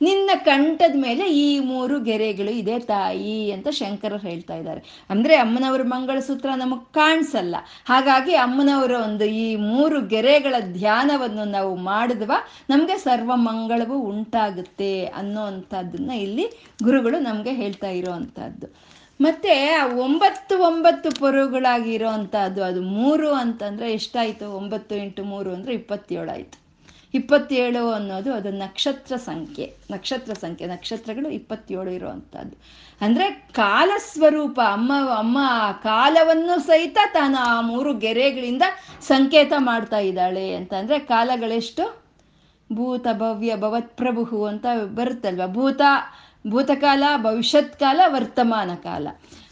[0.03, 5.07] ನಿನ್ನ ಕಂಠದ ಮೇಲೆ ಈ ಮೂರು ಗೆರೆಗಳು ಇದೆ ತಾಯಿ ಅಂತ ಶಂಕರರು ಹೇಳ್ತಾ ಇದ್ದಾರೆ.
[5.11, 7.57] ಅಂದ್ರೆ ಅಮ್ಮನವರ ಮಂಗಳ ಸೂತ್ರ ನಮಗೆ ಕಾಣಿಸಲ್ಲ.
[7.85, 12.33] ಹಾಗಾಗಿ ಅಮ್ಮನವರ ಒಂದು ಈ ಮೂರು ಗೆರೆಗಳ ಧ್ಯಾನವನ್ನು ನಾವು ಮಾಡಿದ್ವ
[12.71, 16.49] ನಮಗೆ ಸರ್ವ ಮಂಗಳವು ಉಂಟಾಗುತ್ತೆ ಅನ್ನೋ ಅಂಥದ್ದನ್ನ ಇಲ್ಲಿ
[16.83, 18.13] ಗುರುಗಳು ನಮಗೆ ಹೇಳ್ತಾ ಇರೋ
[19.21, 24.53] ಮತ್ತೆ ಆ ಒಂಬತ್ತು ಒಂಬತ್ತು ಪೊರುಗಳಾಗಿರೋ ಅಂಥದ್ದು ಅದು ಮೂರು ಅಂತಂದ್ರೆ ಎಷ್ಟಾಯ್ತು?
[24.53, 26.63] ಒಂಬತ್ತು ಇಂಟು ಮೂರು ಅಂದ್ರೆ ಇಪ್ಪತ್ತೇಳು ಆಯ್ತು
[27.15, 29.75] ಇಪ್ಪತ್ತೇಳು ಅನ್ನೋದು ಅದು ನಕ್ಷತ್ರ ಸಂಖ್ಯೆ.
[29.91, 32.57] ನಕ್ಷತ್ರ ಸಂಖ್ಯೆ, ನಕ್ಷತ್ರಗಳು ಇಪ್ಪತ್ತೇಳು ಇರುವಂಥದ್ದು
[33.01, 35.39] ಅಂದ್ರೆ ಕಾಲ ಸ್ವರೂಪ, ಅಮ್ಮ ಅಮ್ಮ
[35.83, 38.63] ಕಾಲವನ್ನು ಸಹಿತ ತಾನು ಆ ಮೂರು ಗೆರೆಗಳಿಂದ
[39.01, 42.03] ಸಂಕೇತ ಮಾಡ್ತಾ ಇದ್ದಾಳೆ ಅಂತ ಅಂದ್ರೆ ಕಾಲಗಳೆಷ್ಟು?
[42.73, 45.43] ಭೂತ ಭವ್ಯ ಭವತ್ ಪ್ರಭು ಅಂತ ಬರುತ್ತಲ್ವ?
[45.47, 45.81] ಭೂತ
[46.45, 49.07] ಭೂತಕಾಲ ಭವಿಷ್ಯತ್ ಕಾಲ ವರ್ತಮಾನ ಕಾಲ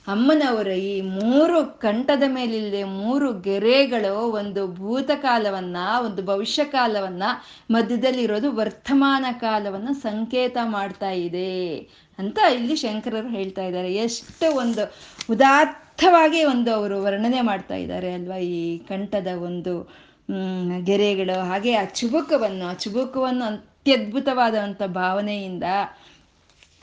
[0.06, 7.22] ಅಮ್ಮನವರ ಈ ಮೂರು ಕಂಠದ ಮೇಲಿಲ್ಲದೆ ಮೂರು ಗೆರೆಗಳು ಒಂದು ಭೂತಕಾಲವನ್ನ, ಒಂದು ಭವಿಷ್ಯ ಕಾಲವನ್ನ
[7.70, 11.76] ಮಧ್ಯದಲ್ಲಿರೋದು ವರ್ತಮಾನ ಕಾಲವನ್ನ ಸಂಕೇತ ಮಾಡ್ತಾ ಇದೆ
[12.18, 13.94] ಅಂತ ಇಲ್ಲಿ ಶಂಕರರು ಹೇಳ್ತಾ ಇದ್ದಾರೆ.
[13.94, 14.84] ಎಷ್ಟು ಒಂದು
[15.30, 19.74] ಉದಾತ್ತವಾಗಿ ಒಂದು ಅವರು ವರ್ಣನೆ ಮಾಡ್ತಾ ಇದ್ದಾರೆ ಅಲ್ವಾ ಈ ಕಂಠದ ಒಂದು
[20.84, 21.48] ಗೆರೆಗಳು.
[21.48, 25.64] ಹಾಗೆ ಆ ಚುಬುಕವನ್ನು ಆ ಚುಬುಕವನ್ನು ಅತ್ಯದ್ಭುತವಾದಂಥ ಭಾವನೆಯಿಂದ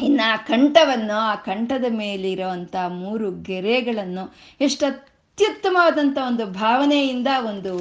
[0.01, 7.73] ಇನ್ನು ಆ ಕಂಠವನ್ನು, ಆ ಕಂಠದ ಮೇಲಿರೋವಂಥ ಮೂರು ಗೆರೆಗಳನ್ನು ಎಷ್ಟು ಅತ್ಯುತ್ತಮವಾದಂಥ ಒಂದು ಭಾವನೆಯಿಂದ ಒಂದು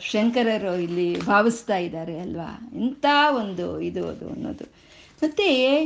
[0.00, 2.70] ಶಂಕರರು ಇಲ್ಲಿ ಭಾವಿಸ್ತಾ ಇದ್ದಾರೆ ಅಲ್ವಾ?
[2.76, 3.06] ಇಂಥ
[3.36, 4.64] ಒಂದು ಇದು ಅದು ಅನ್ನೋದು.
[5.22, 5.80] ಮತ್ತೆ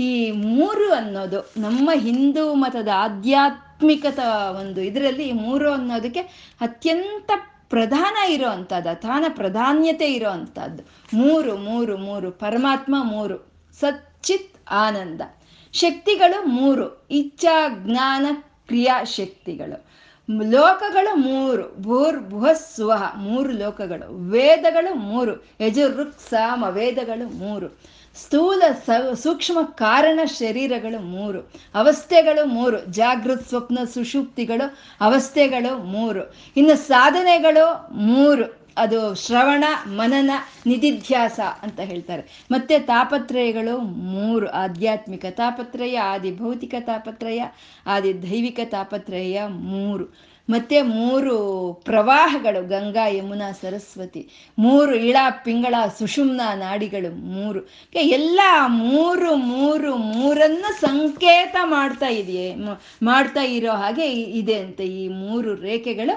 [0.00, 4.18] ಈ ಮೂರು ಅನ್ನೋದು ನಮ್ಮ ಹಿಂದೂ ಮತದ ಆಧ್ಯಾತ್ಮಿಕತ
[4.60, 6.20] ಒಂದು ಇದರಲ್ಲಿ ಮೂರು ಅನ್ನೋದಕ್ಕೆ
[6.60, 7.30] ಅತ್ಯಂತ
[7.68, 10.82] ಪ್ರಧಾನ ಇರೋ ಅಂಥದ್ದು ಅಥಾನ ಪ್ರಧಾನ್ಯತೆ ಇರೋ ಅಂಥದ್ದು
[11.16, 13.36] ಮೂರು ಮೂರು ಮೂರು, ಪರಮಾತ್ಮ ಮೂರು,
[13.80, 15.20] ಸಚ್ಚಿತ್ ಆನಂದ.
[15.72, 18.26] ಶಕ್ತಿಗಳು ಮೂರು, ಇಚ್ಛಾ, ಜ್ಞಾನ,
[18.66, 19.86] ಕ್ರಿಯಾ ಶಕ್ತಿಗಳು.
[20.50, 24.30] ಲೋಕಗಳು ಮೂರು, ಭೂರ್ ಸ್ವಹ ಮೂರು ಲೋಕಗಳು.
[24.30, 27.68] ವೇದಗಳು ಮೂರು ಯಜುರುಕ್ ಸಾಮ ವೇದಗಳು ಮೂರು.
[28.16, 28.62] ಸ್ಥೂಲ
[29.14, 31.40] ಸೂಕ್ಷ್ಮ ಕಾರಣ ಶರೀರಗಳು ಮೂರು.
[31.74, 36.34] ಅವಸ್ಥೆಗಳು ಮೂರು, ಜಾಗೃತ್ ಸ್ವಪ್ನ ಸುಷುಪ್ತಿಗಳು ಅವಸ್ಥೆಗಳು ಮೂರು.
[36.56, 38.63] ಇನ್ನು ಸಾಧನೆಗಳು ಮೂರು.
[38.76, 40.30] ಅದು ಶ್ರವಣ, ಮನನ,
[40.66, 42.44] ನಿಧಿಧ್ಯಾಸ ಅಂತ ಹೇಳ್ತಾರೆ.
[42.50, 44.50] ಮತ್ತೆ ತಾಪತ್ರಯಗಳು ಮೂರು.
[44.50, 47.44] ಆಧ್ಯಾತ್ಮಿಕ ತಾಪತ್ರಯ ಆದಿ ಭೌತಿಕ ತಾಪತ್ರಯ
[47.86, 50.33] ಆದಿ ದೈವಿಕ ತಾಪತ್ರಯ ಮೂರು.
[50.50, 51.34] ಮತ್ತೆ ಮೂರು
[51.84, 54.28] ಪ್ರವಾಹಗಳು, ಗಂಗಾ, ಯಮುನಾ, ಸರಸ್ವತಿ,
[54.58, 57.60] ಮೂರು ಇಳ, ಪಿಂಗಳ, ಸುಷುಮ್ನ ನಾಡಿಗಳು, ಮೂರು.
[57.94, 62.54] ಎಲ್ಲ ಮೂರು ಮೂರು, ಮೂರನ್ನು ಸಂಕೇತ ಮಾಡ್ತಾ ಇದೆಯೇ
[63.02, 66.14] ಮಾಡ್ತಾ ಇರೋ ಹಾಗೆ ಇದೆ ಅಂತ ಈ ಮೂರು ರೇಖೆಗಳು.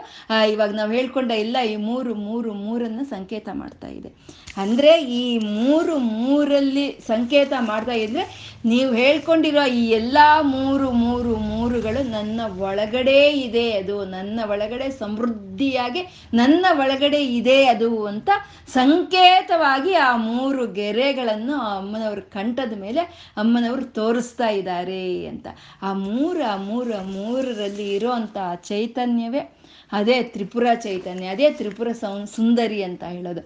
[0.52, 4.12] ಇವಾಗ ನಾವು ಹೇಳ್ಕೊಂಡ ಎಲ್ಲ ಈ ಮೂರು ಮೂರು, ಮೂರನ್ನು ಸಂಕೇತ ಮಾಡ್ತಾ ಇದೆ.
[4.58, 4.92] ಅಂದ್ರೆ
[5.22, 8.24] ಈ ಮೂರು ಮೂರಲ್ಲಿ ಸಂಕೇತ ಮಾಡ್ತಾ ಇದ್ರೆ
[8.66, 16.02] ನೀವು ಹೇಳ್ಕೊಂಡಿರೋ ಈ ಎಲ್ಲ ಮೂರು ಮೂರು ಮೂರುಗಳು ನನ್ನ ಒಳಗಡೆ ಇದೆ ಅದು, ನನ್ನ ಒಳಗಡೆ ಸಮೃದ್ಧಿಯಾಗಿ,
[16.34, 18.30] ನನ್ನ ಒಳಗಡೆ ಇದೆ ಅದು ಅಂತ
[18.74, 23.04] ಸಂಕೇತವಾಗಿ ಆ ಮೂರು ಗೆರೆಗಳನ್ನು ಅಮ್ಮನವ್ರ ಕಂಠದ ಮೇಲೆ
[23.38, 25.48] ಅಮ್ಮನವರು ತೋರಿಸ್ತಾ ಇದ್ದಾರೆ ಅಂತ.
[25.82, 28.14] ಆ ಮೂರು ಆ ಮೂರು ಆ ಮೂರರಲ್ಲಿ ಇರೋ
[28.72, 29.44] ಚೈತನ್ಯವೇ,
[29.92, 33.44] ಅದೇ ತ್ರಿಪುರ ಚೈತನ್ಯ, ಅದೇ ತ್ರಿಪುರ ಸೌ, ಸುಂದರಿ ಅಂತ ಹೇಳೋದು.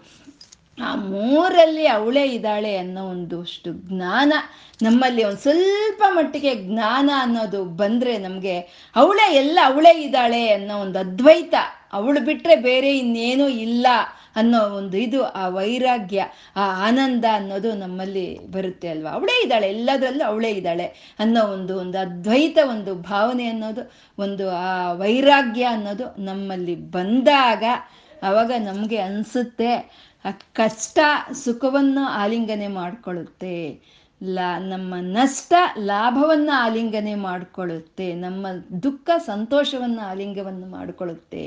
[0.77, 4.33] ಆ ಮೂರಲ್ಲಿ ಅವಳೇ ಇದ್ದಾಳೆ ಅನ್ನೋ ಒಂದಷ್ಟು ಜ್ಞಾನ
[4.81, 8.59] ನಮ್ಮಲ್ಲಿ ಒಂದು ಸ್ವಲ್ಪ ಮಟ್ಟಿಗೆ ಜ್ಞಾನ ಅನ್ನೋದು ಬಂದ್ರೆ ನಮಗೆ
[8.95, 11.53] ಅವಳೇ ಎಲ್ಲ ಅವಳೇ ಇದ್ದಾಳೆ ಅನ್ನೋ ಒಂದು ಅದ್ವೈತ
[11.93, 13.87] ಅವಳು ಬಿಟ್ರೆ ಬೇರೆ ಇನ್ನೇನೂ ಇಲ್ಲ
[14.35, 19.11] ಅನ್ನೋ ಒಂದು ಇದು, ಆ ವೈರಾಗ್ಯ, ಆ ಆನಂದ ಅನ್ನೋದು ನಮ್ಮಲ್ಲಿ ಬರುತ್ತೆ ಅಲ್ವಾ?
[19.11, 25.63] ಅವಳೇ ಇದ್ದಾಳೆ, ಎಲ್ಲದರಲ್ಲೂ ಅವಳೇ ಇದ್ದಾಳೆ ಅನ್ನೋ ಒಂದು ಒಂದು ಅದ್ವೈತ, ಒಂದು ಭಾವನೆ ಅನ್ನೋದು, ಒಂದು ಆ ವೈರಾಗ್ಯ
[25.63, 27.63] ಅನ್ನೋದು ನಮ್ಮಲ್ಲಿ ಬಂದಾಗ
[28.23, 30.01] ಆವಾಗ ನಮಗೆ ಅನಿಸುತ್ತೆ.
[30.53, 30.99] ಕಷ್ಟ
[31.33, 33.55] ಸುಖವನ್ನು ಆಲಿಂಗನೆ ಮಾಡಿಕೊಳ್ಳುತ್ತೆ.
[34.23, 38.13] ಲಾ, ನಮ್ಮ ನಷ್ಟ ಲಾಭವನ್ನು ಆಲಿಂಗನೆ ಮಾಡಿಕೊಳ್ಳುತ್ತೆ.
[38.13, 38.47] ನಮ್ಮ
[38.83, 41.43] ದುಃಖ ಸಂತೋಷವನ್ನು ಆಲಿಂಗವನ್ನು ಮಾಡಿಕೊಳ್ಳುತ್ತೆ.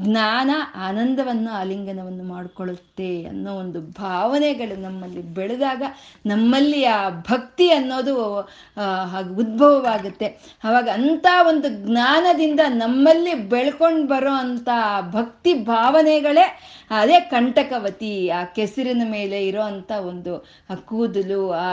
[0.00, 5.82] ಜ್ಞಾನ ಆನಂದವನ್ನು ಆಲಿಂಗನವನ್ನು ಮಾಡಿಕೊಳ್ಳುತ್ತೆ ಅನ್ನೋ ಒಂದು ಭಾವನೆಗಳು ನಮ್ಮಲ್ಲಿ ಬೆಳೆದಾಗ
[6.26, 8.14] ನಮ್ಮಲ್ಲಿ ಆ ಭಕ್ತಿ ಅನ್ನೋದು
[9.36, 10.58] ಉದ್ಭವವಾಗುತ್ತೆ.
[10.64, 14.68] ಆವಾಗ ಅಂಥ ಒಂದು ಜ್ಞಾನದಿಂದ ನಮ್ಮಲ್ಲಿ ಬೆಳ್ಕೊಂಡು ಬರೋ ಅಂಥ
[15.10, 16.46] ಭಕ್ತಿ ಭಾವನೆಗಳೇ
[16.90, 20.32] ಅದೇ ಕಂಟಕವತಿ, ಆ ಕೆಸರಿನ ಮೇಲೆ ಇರೋ ಅಂಥ ಒಂದು
[20.84, 21.68] ಕೂದಲು, ಆ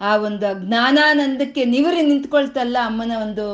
[0.00, 3.46] ಆ ಒಂದು ಜ್ಞಾನಾನಂದಕ್ಕೆ ನಿವರಿ ನಿಂತ್ಕೊಳ್ತಲ್ಲ ಅಮ್ಮನ ಒಂದು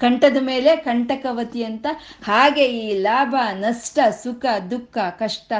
[0.00, 1.86] ಕಂಠದ ಮೇಲೆ, ಕಂಟಕವತಿ ಅಂತ.
[2.24, 5.52] ಹಾಗೆ ಈ ಲಾಭ, ನಷ್ಟ, ಸುಖ, ದುಃಖ, ಕಷ್ಟ,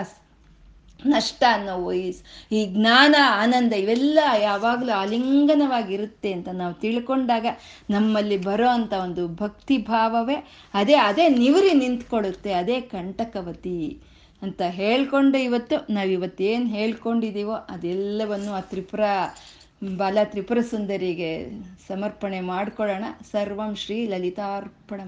[1.01, 7.47] ನಷ್ಟ ಅನ್ನೋ ಈ ಜ್ಞಾನ, ಆನಂದ ಇವೆಲ್ಲ ಯಾವಾಗಲೂ ಆಲಿಂಗನವಾಗಿರುತ್ತೆ ಅಂತ ನಾವು ತಿಳ್ಕೊಂಡಾಗ
[7.91, 10.39] ನಮ್ಮಲ್ಲಿ ಬರೋ ಅಂಥ ಒಂದು ಭಕ್ತಿ ಭಾವವೇ
[10.75, 13.79] ಅದೇ ಅದೇ ನಿವರಿ ನಿಂತ್ಕೊಡುತ್ತೆ ಅದೇ ಕಂಟಕವತಿ.
[14.43, 19.01] ಅಂತ ಹೇಳ್ಕೊಂಡು ಇವತ್ತು ನಾವು ಇವತ್ತೇನು ಹೇಳ್ಕೊಂಡಿದ್ದೀವೋ ಅದೆಲ್ಲವನ್ನು ಆ ತ್ರಿಪುರ,
[19.97, 21.51] ಬಾಲ ತ್ರಿಪುರ ಸುಂದರಿಗೆ
[21.89, 23.05] ಸಮರ್ಪಣೆ ಮಾಡ್ಕೊಳ್ಳೋಣ.
[23.31, 25.01] ಸರ್ವಂ ಶ್ರೀ ಲಲಿತಾರ್ಪಣ